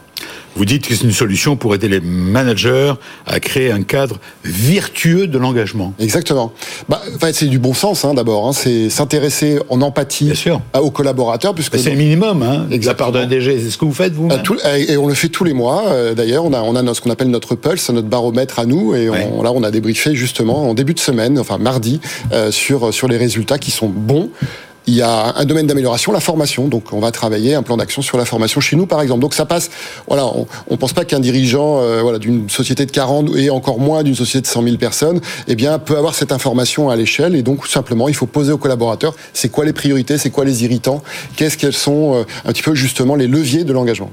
Vous 0.55 0.65
dites 0.65 0.85
que 0.85 0.93
c'est 0.93 1.05
une 1.05 1.13
solution 1.13 1.55
pour 1.55 1.73
aider 1.75 1.87
les 1.87 2.01
managers 2.01 2.93
à 3.25 3.39
créer 3.39 3.71
un 3.71 3.83
cadre 3.83 4.19
vertueux 4.43 5.27
de 5.27 5.37
l'engagement. 5.37 5.93
Exactement. 5.97 6.51
Bah, 6.89 7.01
c'est 7.31 7.45
du 7.45 7.57
bon 7.57 7.73
sens 7.73 8.03
hein, 8.03 8.13
d'abord. 8.13 8.47
Hein, 8.47 8.53
c'est 8.53 8.89
s'intéresser 8.89 9.59
en 9.69 9.81
empathie 9.81 10.25
Bien 10.25 10.33
sûr. 10.35 10.61
à- 10.73 10.81
aux 10.83 10.91
collaborateurs, 10.91 11.55
puisque 11.55 11.73
Bah, 11.73 11.79
c'est 11.81 11.91
le 11.91 11.95
minimum, 11.95 12.43
hein, 12.43 12.67
de 12.69 12.85
la 12.85 12.93
part 12.93 13.11
d'un 13.13 13.25
DG. 13.27 13.59
C'est 13.63 13.69
ce 13.69 13.77
que 13.77 13.85
vous 13.85 13.93
faites, 13.93 14.13
vous 14.13 14.27
tout- 14.43 14.57
et 14.87 14.97
on 14.97 15.07
le 15.07 15.13
fait 15.13 15.29
tous 15.29 15.45
les 15.45 15.53
mois. 15.53 15.85
euh, 15.87 16.13
D'ailleurs, 16.13 16.43
on 16.43 16.53
a 16.53 16.61
on 16.61 16.75
a 16.75 16.81
notre- 16.81 16.97
ce 16.97 17.01
qu'on 17.01 17.09
appelle 17.11 17.29
notre 17.29 17.55
pulse, 17.55 17.89
notre 17.89 18.07
baromètre 18.09 18.59
à 18.59 18.65
nous, 18.65 18.93
et 18.93 19.09
on, 19.09 19.41
là 19.43 19.51
on 19.53 19.63
a 19.63 19.71
débriefé 19.71 20.15
justement 20.15 20.69
en 20.69 20.73
début 20.73 20.93
de 20.93 20.99
semaine, 20.99 21.39
enfin 21.39 21.57
mardi, 21.57 22.01
euh, 22.33 22.51
sur 22.51 22.93
sur 22.93 23.07
les 23.07 23.17
résultats 23.17 23.57
qui 23.57 23.71
sont 23.71 23.87
bons. 23.87 24.29
Il 24.87 24.95
y 24.95 25.01
a 25.01 25.35
un 25.37 25.45
domaine 25.45 25.67
d'amélioration, 25.67 26.11
la 26.11 26.19
formation. 26.19 26.67
Donc, 26.67 26.91
on 26.91 26.99
va 26.99 27.11
travailler 27.11 27.53
un 27.53 27.61
plan 27.61 27.77
d'action 27.77 28.01
sur 28.01 28.17
la 28.17 28.25
formation 28.25 28.61
chez 28.61 28.75
nous, 28.75 28.87
par 28.87 29.01
exemple. 29.01 29.21
Donc, 29.21 29.33
ça 29.33 29.45
passe. 29.45 29.69
Voilà, 30.07 30.25
on, 30.25 30.47
on 30.69 30.77
pense 30.77 30.93
pas 30.93 31.05
qu'un 31.05 31.19
dirigeant, 31.19 31.79
euh, 31.81 32.01
voilà, 32.01 32.17
d'une 32.17 32.49
société 32.49 32.85
de 32.85 32.91
40 32.91 33.35
et 33.35 33.51
encore 33.51 33.79
moins 33.79 34.01
d'une 34.01 34.15
société 34.15 34.41
de 34.41 34.47
100 34.47 34.63
000 34.63 34.77
personnes, 34.77 35.21
eh 35.47 35.55
bien, 35.55 35.77
peut 35.77 35.97
avoir 35.97 36.15
cette 36.15 36.31
information 36.31 36.89
à 36.89 36.95
l'échelle. 36.95 37.35
Et 37.35 37.43
donc, 37.43 37.67
simplement, 37.67 38.07
il 38.09 38.15
faut 38.15 38.25
poser 38.25 38.51
aux 38.51 38.57
collaborateurs, 38.57 39.15
c'est 39.33 39.49
quoi 39.49 39.65
les 39.65 39.73
priorités, 39.73 40.17
c'est 40.17 40.31
quoi 40.31 40.45
les 40.45 40.63
irritants, 40.63 41.03
qu'est-ce 41.35 41.57
qu'elles 41.57 41.73
sont, 41.73 42.15
euh, 42.15 42.23
un 42.45 42.51
petit 42.51 42.63
peu 42.63 42.73
justement 42.73 43.15
les 43.15 43.27
leviers 43.27 43.63
de 43.63 43.73
l'engagement. 43.73 44.11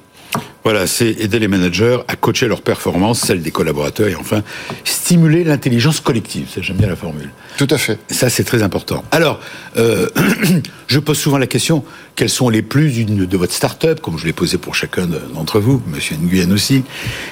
Voilà, 0.71 0.87
c'est 0.87 1.09
aider 1.13 1.39
les 1.39 1.49
managers 1.49 1.97
à 2.09 2.17
coacher 2.17 2.47
leur 2.47 2.61
performance, 2.61 3.21
celle 3.21 3.41
des 3.41 3.51
collaborateurs, 3.51 4.07
et 4.09 4.15
enfin, 4.15 4.43
stimuler 4.85 5.43
l'intelligence 5.43 5.99
collective. 6.01 6.47
J'aime 6.61 6.77
bien 6.77 6.89
la 6.89 6.95
formule. 6.95 7.31
Tout 7.57 7.69
à 7.71 7.79
fait. 7.79 7.99
Ça, 8.11 8.29
c'est 8.29 8.45
très 8.45 8.63
important. 8.63 9.03
Alors, 9.11 9.41
euh, 9.79 10.11
je 10.87 10.99
pose 10.99 11.17
souvent 11.19 11.39
la 11.39 11.47
question, 11.47 11.85
quels 12.17 12.29
sont 12.29 12.51
les 12.51 12.61
plus 12.61 12.93
de 13.07 13.37
votre 13.39 13.55
start-up, 13.55 14.01
comme 14.03 14.19
je 14.19 14.27
l'ai 14.27 14.35
posé 14.35 14.59
pour 14.59 14.75
chacun 14.75 15.07
de- 15.07 15.19
d'entre 15.35 15.59
vous, 15.59 15.81
monsieur 15.87 16.17
Nguyen 16.17 16.53
aussi, 16.53 16.83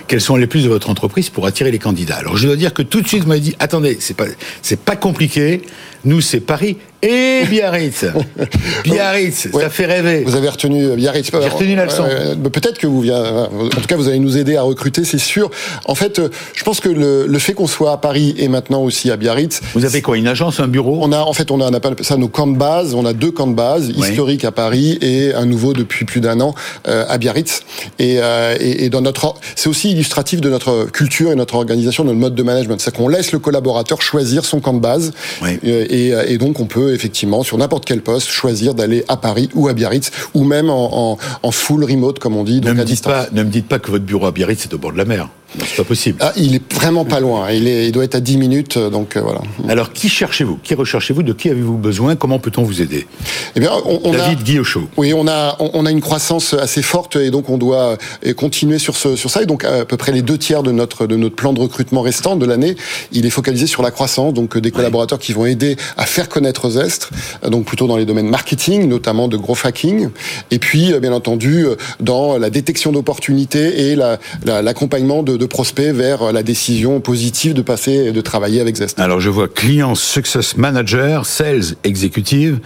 quels 0.08 0.22
sont 0.22 0.36
les 0.36 0.46
plus 0.46 0.64
de 0.64 0.70
votre 0.70 0.88
entreprise 0.88 1.28
pour 1.28 1.44
attirer 1.46 1.70
les 1.70 1.78
candidats? 1.78 2.16
Alors, 2.16 2.38
je 2.38 2.46
dois 2.46 2.56
dire 2.56 2.72
que 2.72 2.80
tout 2.80 3.02
de 3.02 3.06
suite, 3.06 3.24
vous 3.24 3.28
m'avez 3.28 3.40
dit, 3.40 3.54
attendez, 3.58 3.98
c'est 4.00 4.16
pas, 4.16 4.24
c'est 4.62 4.80
pas 4.80 4.96
compliqué, 4.96 5.60
nous, 6.06 6.20
c'est 6.20 6.40
Paris 6.40 6.76
et 7.02 7.42
Biarritz. 7.48 8.06
Biarritz, 8.84 9.48
Ouais. 9.52 9.62
ça 9.62 9.70
fait 9.70 9.86
rêver. 9.86 10.22
Vous 10.24 10.34
avez 10.34 10.48
retenu 10.48 10.84
euh, 10.84 10.96
Biarritz. 10.96 11.30
J'ai 11.30 11.48
retenu 11.48 11.74
la 11.76 11.84
leçon. 11.86 12.04
Euh, 12.08 12.34
bah, 12.34 12.50
Peut-être 12.50 12.78
que 12.78 12.86
vous. 12.86 13.08
En 13.10 13.68
tout 13.68 13.86
cas, 13.86 13.96
vous 13.96 14.08
allez 14.08 14.18
nous 14.18 14.36
aider 14.38 14.56
à 14.56 14.62
recruter, 14.62 15.04
c'est 15.04 15.18
sûr. 15.18 15.50
En 15.84 15.94
fait, 15.94 16.18
euh, 16.18 16.28
je 16.54 16.64
pense 16.64 16.80
que 16.80 16.88
le, 16.88 17.26
le 17.26 17.38
fait 17.38 17.52
qu'on 17.52 17.66
soit 17.66 17.92
à 17.92 17.96
Paris 17.98 18.34
et 18.38 18.48
maintenant 18.48 18.82
aussi 18.82 19.10
à 19.10 19.16
Biarritz. 19.16 19.60
Vous 19.74 19.84
avez 19.84 20.02
quoi, 20.02 20.16
une 20.16 20.26
agence, 20.26 20.58
un 20.60 20.68
bureau? 20.68 20.98
On 21.02 21.12
a 21.12 21.18
en 21.20 21.32
fait 21.32 21.50
on 21.50 21.60
a 21.60 21.64
on 21.70 21.74
appelle 21.74 21.94
ça 22.00 22.16
nos 22.16 22.28
camps 22.28 22.46
de 22.46 22.56
base. 22.56 22.94
On 22.94 23.04
a 23.04 23.12
deux 23.12 23.30
camps 23.30 23.46
de 23.46 23.54
base 23.54 23.92
Oui. 23.96 24.08
historiques 24.08 24.44
à 24.44 24.52
Paris 24.52 24.98
et 25.02 25.34
un 25.34 25.44
nouveau 25.46 25.72
depuis 25.74 26.04
plus 26.06 26.20
d'un 26.20 26.40
an 26.40 26.54
euh, 26.88 27.04
à 27.08 27.18
Biarritz. 27.18 27.60
Et, 27.98 28.16
euh, 28.20 28.56
et, 28.58 28.84
et 28.86 28.90
dans 28.90 29.00
notre 29.02 29.34
c'est 29.54 29.68
aussi 29.68 29.90
illustratif 29.92 30.40
de 30.40 30.48
notre 30.50 30.84
culture 30.90 31.30
et 31.32 31.34
notre 31.36 31.54
organisation, 31.56 32.04
de 32.04 32.08
notre 32.08 32.20
mode 32.20 32.34
de 32.34 32.42
management. 32.42 32.80
C'est 32.80 32.94
qu'on 32.94 33.08
laisse 33.08 33.32
le 33.32 33.38
collaborateur 33.38 34.00
choisir 34.02 34.44
son 34.44 34.60
camp 34.60 34.72
de 34.74 34.80
base. 34.80 35.12
Oui. 35.42 35.58
Euh, 35.66 35.86
Et, 35.96 36.12
et 36.28 36.36
donc 36.36 36.60
on 36.60 36.66
peut 36.66 36.92
effectivement 36.92 37.42
sur 37.42 37.56
n'importe 37.56 37.86
quel 37.86 38.02
poste 38.02 38.28
choisir 38.28 38.74
d'aller 38.74 39.04
à 39.08 39.16
Paris 39.16 39.48
ou 39.54 39.68
à 39.68 39.72
Biarritz 39.72 40.10
ou 40.34 40.44
même 40.44 40.68
en, 40.68 41.12
en, 41.12 41.18
en 41.42 41.50
full 41.50 41.84
remote 41.84 42.18
comme 42.18 42.36
on 42.36 42.44
dit 42.44 42.56
ne 42.56 42.66
donc 42.66 42.76
me, 42.76 42.80
à 42.80 42.84
dites 42.84 42.96
distance. 42.96 43.12
pas, 43.12 43.28
ne 43.32 43.42
me 43.42 43.48
dites 43.48 43.66
pas 43.66 43.78
que 43.78 43.90
votre 43.90 44.04
bureau 44.04 44.26
à 44.26 44.32
Biarritz, 44.32 44.60
c'est 44.60 44.74
au 44.74 44.78
bord 44.78 44.92
de 44.92 44.98
la 44.98 45.06
mer. 45.06 45.30
C'est 45.64 45.76
pas 45.76 45.84
possible. 45.84 46.18
Ah, 46.20 46.32
il 46.36 46.54
est 46.54 46.72
vraiment 46.72 47.04
pas 47.04 47.20
loin. 47.20 47.50
Il, 47.50 47.66
est, 47.68 47.86
il 47.86 47.92
doit 47.92 48.04
être 48.04 48.14
à 48.14 48.20
10 48.20 48.36
minutes, 48.36 48.76
euh, 48.76 48.90
donc 48.90 49.16
euh, 49.16 49.20
voilà. 49.20 49.40
Alors, 49.68 49.92
qui 49.92 50.08
cherchez-vous? 50.08 50.58
Qui 50.62 50.74
recherchez-vous? 50.74 51.22
De 51.22 51.32
qui 51.32 51.48
avez-vous 51.50 51.76
besoin? 51.78 52.16
Comment 52.16 52.38
peut-on 52.38 52.62
vous 52.62 52.82
aider? 52.82 53.06
Eh 53.54 53.60
bien, 53.60 53.70
on, 53.84 54.00
on 54.04 54.12
a, 54.12 54.16
David 54.18 54.42
Guillochot. 54.42 54.88
Oui, 54.96 55.12
on 55.14 55.26
a 55.28 55.56
on, 55.60 55.70
on 55.74 55.86
a 55.86 55.90
une 55.90 56.00
croissance 56.00 56.54
assez 56.54 56.82
forte 56.82 57.16
et 57.16 57.30
donc 57.30 57.48
on 57.48 57.58
doit 57.58 57.96
euh, 58.26 58.34
continuer 58.34 58.78
sur 58.78 58.96
ce 58.96 59.16
sur 59.16 59.30
ça 59.30 59.42
et 59.42 59.46
donc 59.46 59.64
à 59.64 59.84
peu 59.84 59.96
près 59.96 60.12
les 60.12 60.22
deux 60.22 60.38
tiers 60.38 60.62
de 60.62 60.72
notre 60.72 61.06
de 61.06 61.16
notre 61.16 61.34
plan 61.36 61.52
de 61.52 61.60
recrutement 61.60 62.02
restant 62.02 62.36
de 62.36 62.44
l'année, 62.46 62.76
il 63.12 63.24
est 63.26 63.30
focalisé 63.30 63.66
sur 63.66 63.82
la 63.82 63.90
croissance 63.90 64.34
donc 64.34 64.58
des 64.58 64.70
collaborateurs 64.70 65.18
qui 65.18 65.32
vont 65.32 65.46
aider 65.46 65.76
à 65.96 66.06
faire 66.06 66.28
connaître 66.28 66.68
Zest, 66.70 67.10
donc 67.48 67.64
plutôt 67.64 67.86
dans 67.86 67.96
les 67.96 68.04
domaines 68.04 68.28
marketing, 68.28 68.88
notamment 68.88 69.28
de 69.28 69.36
growth 69.36 69.64
hacking 69.64 70.08
et 70.50 70.58
puis 70.58 70.92
bien 71.00 71.12
entendu 71.12 71.66
dans 72.00 72.36
la 72.38 72.50
détection 72.50 72.92
d'opportunités 72.92 73.90
et 73.90 73.96
la- 73.96 74.18
la- 74.44 74.62
l'accompagnement 74.62 75.22
de, 75.22 75.36
de 75.46 75.50
prospects 75.50 75.94
vers 75.94 76.32
la 76.32 76.42
décision 76.42 77.00
positive 77.00 77.54
de 77.54 77.62
passer 77.62 77.92
et 77.92 78.12
de 78.12 78.20
travailler 78.20 78.60
avec 78.60 78.76
Zest. 78.76 78.98
Alors, 78.98 79.20
je 79.20 79.30
vois 79.30 79.48
Client 79.48 79.94
Success 79.94 80.56
Manager, 80.56 81.24
Sales 81.24 81.76
Executive, 81.84 82.58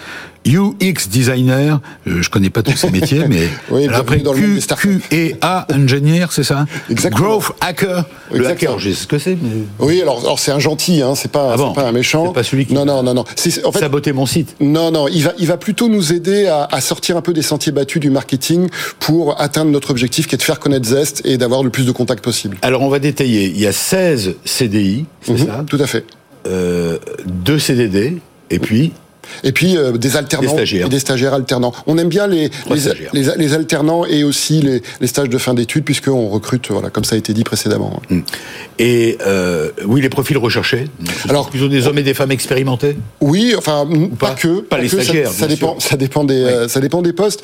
UX 0.47 1.09
Designer. 1.11 1.81
Euh, 2.07 2.23
Je 2.23 2.31
connais 2.31 2.51
pas 2.51 2.63
tous 2.63 2.77
ces 2.77 2.91
métiers, 2.91 3.25
mais 3.29 3.49
Oui, 3.71 3.87
Alors 3.89 4.05
bienvenue 4.05 4.23
dans 4.23 4.33
le 4.33 4.39
Q. 4.39 4.61
Q 4.77 5.01
et 5.11 5.37
A 5.43 5.67
Engineer, 5.73 6.27
c'est 6.31 6.45
ça 6.45 6.67
Exactement. 6.91 7.29
Growth 7.39 7.53
Hacker. 7.61 8.05
Le 8.31 8.39
Exactement. 8.39 8.73
hacker, 8.73 8.79
je 8.79 8.91
sais 8.91 8.95
ce 9.03 9.07
que 9.07 9.19
c'est. 9.19 9.37
Mais... 9.41 9.63
Oui, 9.79 10.01
alors, 10.01 10.21
alors 10.21 10.39
c'est 10.39 10.51
un 10.53 10.59
gentil, 10.59 11.03
hein, 11.03 11.15
c'est 11.15 11.31
pas 11.31 11.51
Ah 11.53 11.57
bon 11.57 11.73
pas 11.73 11.87
un 11.87 11.93
méchant. 11.93 12.27
C'est 12.29 12.33
pas 12.35 12.43
celui 12.43 12.67
qui- 12.67 12.75
Non, 12.75 12.85
non, 12.85 13.03
non, 13.03 13.13
non. 13.15 13.25
C'est 13.37 13.65
en 13.65 13.73
fait 13.73 13.81
Saboter 13.81 14.13
mon 14.13 14.27
site. 14.27 14.57
Non, 14.61 14.91
non, 14.91 15.09
il 15.09 15.23
va, 15.25 15.33
il 15.39 15.47
va 15.47 15.57
plutôt 15.57 15.89
nous 15.89 16.13
aider 16.13 16.47
à, 16.47 16.67
à 16.71 16.81
sortir 16.81 17.17
un 17.17 17.23
peu 17.23 17.33
des 17.33 17.43
sentiers 17.43 17.73
battus 17.73 18.01
du 18.01 18.11
marketing 18.11 18.69
pour 18.99 19.41
atteindre 19.41 19.71
notre 19.71 19.91
objectif 19.91 20.27
qui 20.27 20.35
est 20.35 20.39
de 20.39 20.43
faire 20.43 20.59
connaître 20.61 20.87
Zest 20.87 21.23
et 21.25 21.37
d'avoir 21.39 21.63
le 21.63 21.71
plus 21.71 21.85
de 21.87 21.93
contacts 21.93 22.25
possible. 22.25 22.57
Alors, 22.63 22.83
on 22.83 22.89
va 22.89 22.99
détailler. 22.99 23.47
Il 23.47 23.61
y 23.61 23.67
a 23.67 23.73
16 23.73 24.37
CDI, 24.45 25.05
c'est 25.23 25.33
Mhm, 25.33 25.47
ça 25.47 25.65
Tout 25.69 25.79
à 25.81 25.87
fait. 25.87 26.05
euh, 26.47 26.99
2 27.27 27.59
CDD, 27.59 28.19
et 28.51 28.59
puis 28.59 28.93
Et 29.45 29.53
puis 29.53 29.77
euh, 29.77 29.93
des 29.93 30.17
alternants 30.17 30.47
Des 30.51 30.57
stagiaires. 30.57 30.87
et 30.87 30.89
des 30.89 30.99
stagiaires 30.99 31.35
alternants. 31.35 31.73
On 31.87 31.99
aime 31.99 32.09
bien 32.09 32.27
les 32.27 32.51
les, 32.71 32.81
stagiaires. 32.81 33.11
les, 33.13 33.25
les 33.37 33.55
alternants 33.55 34.05
et 34.05 34.25
aussi 34.25 34.61
les, 34.61 34.83
les 35.01 35.07
stages 35.07 35.29
de 35.29 35.39
fin 35.39 35.55
d'études 35.55 35.85
puisqu'on 35.85 36.29
recrute, 36.29 36.71
voilà, 36.71 36.91
comme 36.91 37.05
ça 37.05 37.15
a 37.15 37.19
été 37.19 37.33
dit 37.33 37.45
précédemment. 37.45 38.01
Et 38.79 39.19
euh, 39.27 39.71
oui, 39.85 40.01
les 40.01 40.09
profils 40.09 40.39
recherchés. 40.39 40.87
Alors- 41.29 41.51
plutôt 41.51 41.69
des 41.69 41.87
hommes 41.87 41.99
et 41.99 42.03
des 42.03 42.15
femmes 42.15 42.31
expérimentés. 42.31 42.97
Oui, 43.21 43.55
enfin 43.57 43.87
pas 44.19 44.29
pas, 44.29 44.35
que, 44.35 44.61
Pas 44.61 44.79
les 44.79 44.89
que, 44.89 45.01
stagiaires, 45.03 45.31
Ça, 45.31 45.47
bien 45.47 45.57
dépend, 45.57 45.79
sûr. 45.81 45.89
ça 45.91 45.97
dépend 45.97 46.25
des, 46.25 46.35
euh, 46.45 46.69
ça 46.69 46.81
dépend 46.81 47.03
des 47.03 47.13
postes. 47.13 47.43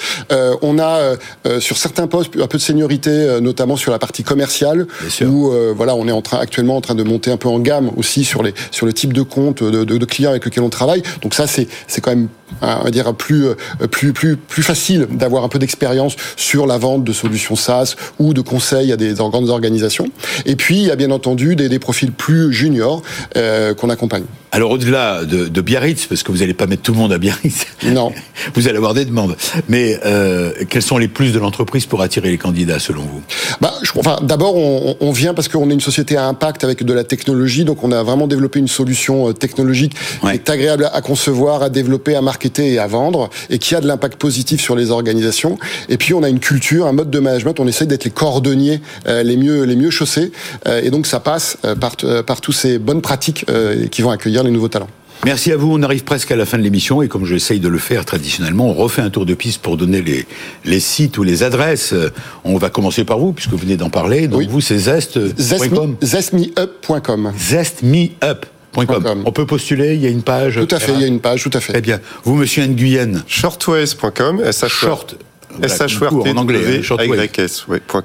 On 0.62 0.78
a 0.78 1.14
sur 1.60 1.76
certains 1.76 2.06
postes 2.06 2.32
un 2.40 2.46
peu 2.46 2.58
de 2.58 2.62
seniorité, 2.62 3.38
notamment 3.40 3.76
sur 3.76 3.90
la 3.90 3.98
partie 3.98 4.22
commerciale, 4.22 4.86
où 5.22 5.52
voilà, 5.76 5.94
on 5.94 6.06
est 6.08 6.12
en 6.12 6.22
train 6.22 6.38
actuellement 6.38 6.76
en 6.76 6.80
train 6.80 6.94
de 6.94 7.02
monter 7.02 7.30
un 7.30 7.36
peu 7.36 7.48
en 7.48 7.58
gamme 7.58 7.90
aussi 7.96 8.24
sur 8.24 8.42
les 8.42 8.54
sur 8.70 8.86
le 8.86 8.92
type 8.92 9.12
de 9.12 9.22
compte 9.22 9.62
de, 9.62 9.84
de, 9.84 9.96
de 9.98 10.04
clients 10.04 10.30
avec 10.30 10.44
lesquels 10.44 10.62
on 10.62 10.68
travaille. 10.70 11.02
Donc 11.22 11.34
ça, 11.34 11.46
c'est 11.46 11.66
c'est 11.86 12.00
quand 12.00 12.10
même 12.10 12.28
on 12.62 12.84
va 12.84 12.90
dire 12.90 13.12
plus 13.14 13.46
euh, 13.46 13.54
plus 13.88 14.62
facile 14.62 15.06
d'avoir 15.10 15.44
un 15.44 15.48
peu 15.48 15.58
d'expérience 15.58 16.16
sur 16.36 16.66
la 16.66 16.78
vente 16.78 17.04
de 17.04 17.12
solutions 17.12 17.56
SaaS 17.56 17.96
ou 18.18 18.34
de 18.34 18.40
conseils 18.40 18.92
à 18.92 18.96
des 18.96 19.14
grandes 19.14 19.50
organisations. 19.50 20.06
Et 20.44 20.56
puis 20.56 20.76
il 20.76 20.84
y 20.84 20.90
a 20.90 20.96
bien 20.96 21.10
entendu 21.10 21.56
des, 21.56 21.68
des 21.68 21.78
profils 21.78 22.12
plus 22.12 22.52
juniors 22.52 23.02
euh, 23.36 23.74
qu'on 23.74 23.90
accompagne. 23.90 24.24
Alors 24.52 24.70
au-delà 24.70 25.24
de, 25.24 25.48
de 25.48 25.60
Biarritz, 25.60 26.06
parce 26.06 26.22
que 26.22 26.30
vous 26.32 26.38
n'allez 26.38 26.54
pas 26.54 26.66
mettre 26.66 26.82
tout 26.82 26.92
le 26.92 26.98
monde 26.98 27.12
à 27.12 27.18
Biarritz, 27.18 27.66
Non. 27.84 28.12
vous 28.54 28.68
allez 28.68 28.76
avoir 28.76 28.94
des 28.94 29.04
demandes. 29.04 29.36
Mais 29.68 29.98
euh, 30.06 30.52
quels 30.70 30.82
sont 30.82 30.98
les 30.98 31.08
plus 31.08 31.32
de 31.32 31.38
l'entreprise 31.38 31.84
pour 31.86 32.00
attirer 32.00 32.30
les 32.30 32.38
candidats 32.38 32.78
selon 32.78 33.02
vous? 33.02 33.22
Bah, 33.60 33.74
je, 33.82 33.90
enfin, 33.96 34.18
d'abord, 34.22 34.56
on, 34.56 34.96
on 35.00 35.12
vient 35.12 35.34
parce 35.34 35.48
qu'on 35.48 35.68
est 35.68 35.74
une 35.74 35.80
société 35.80 36.16
à 36.16 36.26
impact 36.26 36.64
avec 36.64 36.84
de 36.84 36.92
la 36.92 37.04
technologie, 37.04 37.64
donc 37.64 37.82
on 37.84 37.92
a 37.92 38.02
vraiment 38.02 38.26
développé 38.26 38.58
une 38.58 38.68
solution 38.68 39.28
euh, 39.28 39.32
technologique 39.32 39.92
Ouais. 40.22 40.32
qui 40.32 40.38
est 40.38 40.50
agréable 40.50 40.88
à, 40.92 41.00
concevoir, 41.02 41.62
à 41.62 41.68
développer, 41.68 42.14
à 42.14 42.22
marketer 42.22 42.72
et 42.72 42.78
à 42.78 42.86
vendre, 42.86 43.28
et 43.50 43.58
qui 43.58 43.74
a 43.74 43.80
de 43.80 43.86
l'impact 43.86 44.18
positif 44.18 44.60
sur 44.62 44.76
les 44.76 44.90
organisations. 44.90 45.58
Et 45.88 45.96
puis, 45.98 46.14
on 46.14 46.22
a 46.22 46.28
une 46.28 46.40
culture, 46.40 46.86
un 46.86 46.92
mode 46.92 47.10
de 47.10 47.18
management. 47.18 47.58
On 47.60 47.66
essaye 47.66 47.86
d'être 47.88 48.04
les 48.04 48.10
cordonniers 48.10 48.80
euh, 49.08 49.22
les 49.22 49.36
mieux 49.36 49.64
les 49.64 49.76
mieux 49.76 49.90
chaussés, 49.90 50.30
euh, 50.66 50.80
et 50.82 50.90
donc 50.90 51.06
ça 51.06 51.20
passe 51.20 51.58
par 51.80 51.96
par 52.26 52.40
tous 52.40 52.52
ces 52.52 52.78
bonnes 52.78 53.02
pratiques 53.02 53.44
qui 53.90 54.02
vont 54.02 54.10
accueillir 54.10 54.42
les 54.46 54.52
nouveaux 54.52 54.68
talents. 54.68 54.88
Merci 55.24 55.50
à 55.50 55.56
vous. 55.56 55.72
On 55.72 55.82
arrive 55.82 56.04
presque 56.04 56.30
à 56.30 56.36
la 56.36 56.44
fin 56.44 56.58
de 56.58 56.62
l'émission 56.62 57.00
et 57.02 57.08
comme 57.08 57.24
j'essaye 57.24 57.58
de 57.58 57.68
le 57.68 57.78
faire 57.78 58.04
traditionnellement, 58.04 58.68
on 58.68 58.74
refait 58.74 59.00
un 59.02 59.08
tour 59.10 59.24
de 59.26 59.34
piste 59.34 59.62
pour 59.62 59.76
donner 59.78 60.02
les, 60.02 60.26
les 60.64 60.78
sites 60.80 61.16
ou 61.18 61.22
les 61.22 61.42
adresses. 61.42 61.92
Euh, 61.94 62.10
On 62.44 62.58
va 62.58 62.68
commencer 62.70 63.04
par 63.04 63.18
vous 63.18 63.32
puisque 63.32 63.50
vous 63.50 63.56
venez 63.56 63.76
d'en 63.76 63.88
parler. 63.90 64.28
Donc 64.28 64.40
Oui. 64.40 64.46
vous, 64.48 64.60
c'est 64.60 64.78
zest.com. 64.78 65.96
Zestmeup.com. 66.02 67.32
Zestmeup.com. 67.38 68.36
.com. 68.84 69.22
On 69.24 69.32
peut 69.32 69.46
postuler, 69.46 69.94
il 69.94 70.02
y 70.02 70.06
a 70.06 70.10
une 70.10 70.20
page. 70.22 70.60
Tout 70.68 70.74
à 70.74 70.78
fait, 70.78 70.92
il 70.92 71.00
y 71.00 71.04
a 71.04 71.06
une 71.06 71.20
page, 71.20 71.42
tout 71.42 71.50
à 71.54 71.60
fait. 71.60 71.72
Très 71.72 71.80
bien. 71.80 71.98
Vous, 72.24 72.34
monsieur 72.34 72.66
Nguyen, 72.66 73.22
Shortways.com, 73.26 74.42
short. 74.68 75.16
En 75.60 76.36
anglais, 76.36 76.60
hein, 76.78 76.82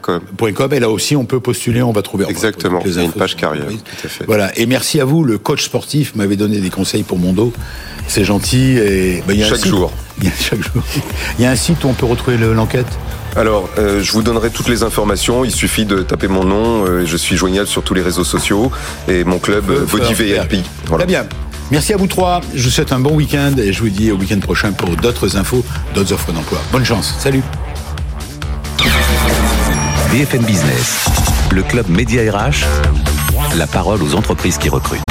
.com. 0.01 0.73
Et 0.73 0.79
là 0.79 0.89
aussi 0.89 1.15
on 1.15 1.25
peut 1.25 1.39
postuler, 1.39 1.81
on 1.81 1.91
va 1.91 2.01
trouver 2.01 2.25
Exactement, 2.29 2.81
il 2.85 2.93
y 2.93 2.99
a 2.99 3.03
une 3.03 3.11
page 3.11 3.35
carrière, 3.35 3.63
l'entreprise. 3.65 3.83
tout 4.01 4.07
à 4.07 4.09
fait. 4.09 4.25
Voilà, 4.25 4.57
et 4.57 4.65
merci 4.65 4.99
à 4.99 5.05
vous, 5.05 5.23
le 5.23 5.37
coach 5.37 5.63
sportif 5.65 6.15
m'avait 6.15 6.35
donné 6.35 6.59
des 6.59 6.69
conseils 6.69 7.03
pour 7.03 7.17
mon 7.17 7.33
dos, 7.33 7.53
c'est 8.07 8.23
gentil. 8.23 8.77
Et, 8.77 9.23
ben, 9.27 9.33
il 9.33 9.39
y 9.39 9.43
a 9.43 9.47
un 9.47 9.49
Chaque 9.49 9.65
jour. 9.65 9.91
Il 10.21 10.25
y 10.25 10.27
a, 10.27 10.31
chaque 10.39 10.61
jour. 10.61 10.83
Il 11.39 11.43
y 11.43 11.47
a 11.47 11.51
un 11.51 11.55
site 11.55 11.83
où 11.83 11.87
on 11.87 11.93
peut 11.93 12.05
retrouver 12.05 12.37
le- 12.37 12.53
l'enquête? 12.53 12.85
Alors, 13.35 13.67
euh, 13.79 14.03
je 14.03 14.11
vous 14.11 14.21
donnerai 14.21 14.51
toutes 14.51 14.67
les 14.67 14.83
informations. 14.83 15.43
Il 15.45 15.51
suffit 15.51 15.85
de 15.85 16.01
taper 16.03 16.27
mon 16.27 16.43
nom. 16.43 16.85
euh, 16.85 17.05
je 17.07 17.17
suis 17.17 17.37
joignable 17.37 17.65
sur 17.67 17.81
tous 17.81 17.93
les 17.95 18.01
réseaux 18.03 18.25
sociaux 18.25 18.71
et 19.07 19.23
mon 19.23 19.39
club 19.39 19.71
euh, 19.71 19.85
Body. 19.85 20.13
Voilà. 20.85 21.05
Très 21.05 21.07
bien. 21.07 21.25
Merci 21.71 21.93
à 21.93 21.97
vous 21.97 22.07
trois, 22.07 22.41
je 22.53 22.65
vous 22.65 22.69
souhaite 22.69 22.91
un 22.91 22.99
bon 22.99 23.15
week-end 23.15 23.53
et 23.57 23.71
je 23.71 23.79
vous 23.79 23.89
dis 23.89 24.11
au 24.11 24.17
week-end 24.17 24.39
prochain 24.39 24.73
pour 24.73 24.89
d'autres 24.97 25.37
infos, 25.37 25.63
d'autres 25.95 26.11
offres 26.11 26.33
d'emploi. 26.33 26.59
Bonne 26.69 26.83
chance, 26.83 27.15
salut 27.17 27.41
BFM 30.11 30.43
Business, 30.43 31.05
le 31.49 31.63
club 31.63 31.87
Média 31.87 32.29
RH, 32.29 32.65
la 33.55 33.67
parole 33.67 34.03
aux 34.03 34.15
entreprises 34.15 34.57
qui 34.57 34.67
recrutent. 34.67 35.01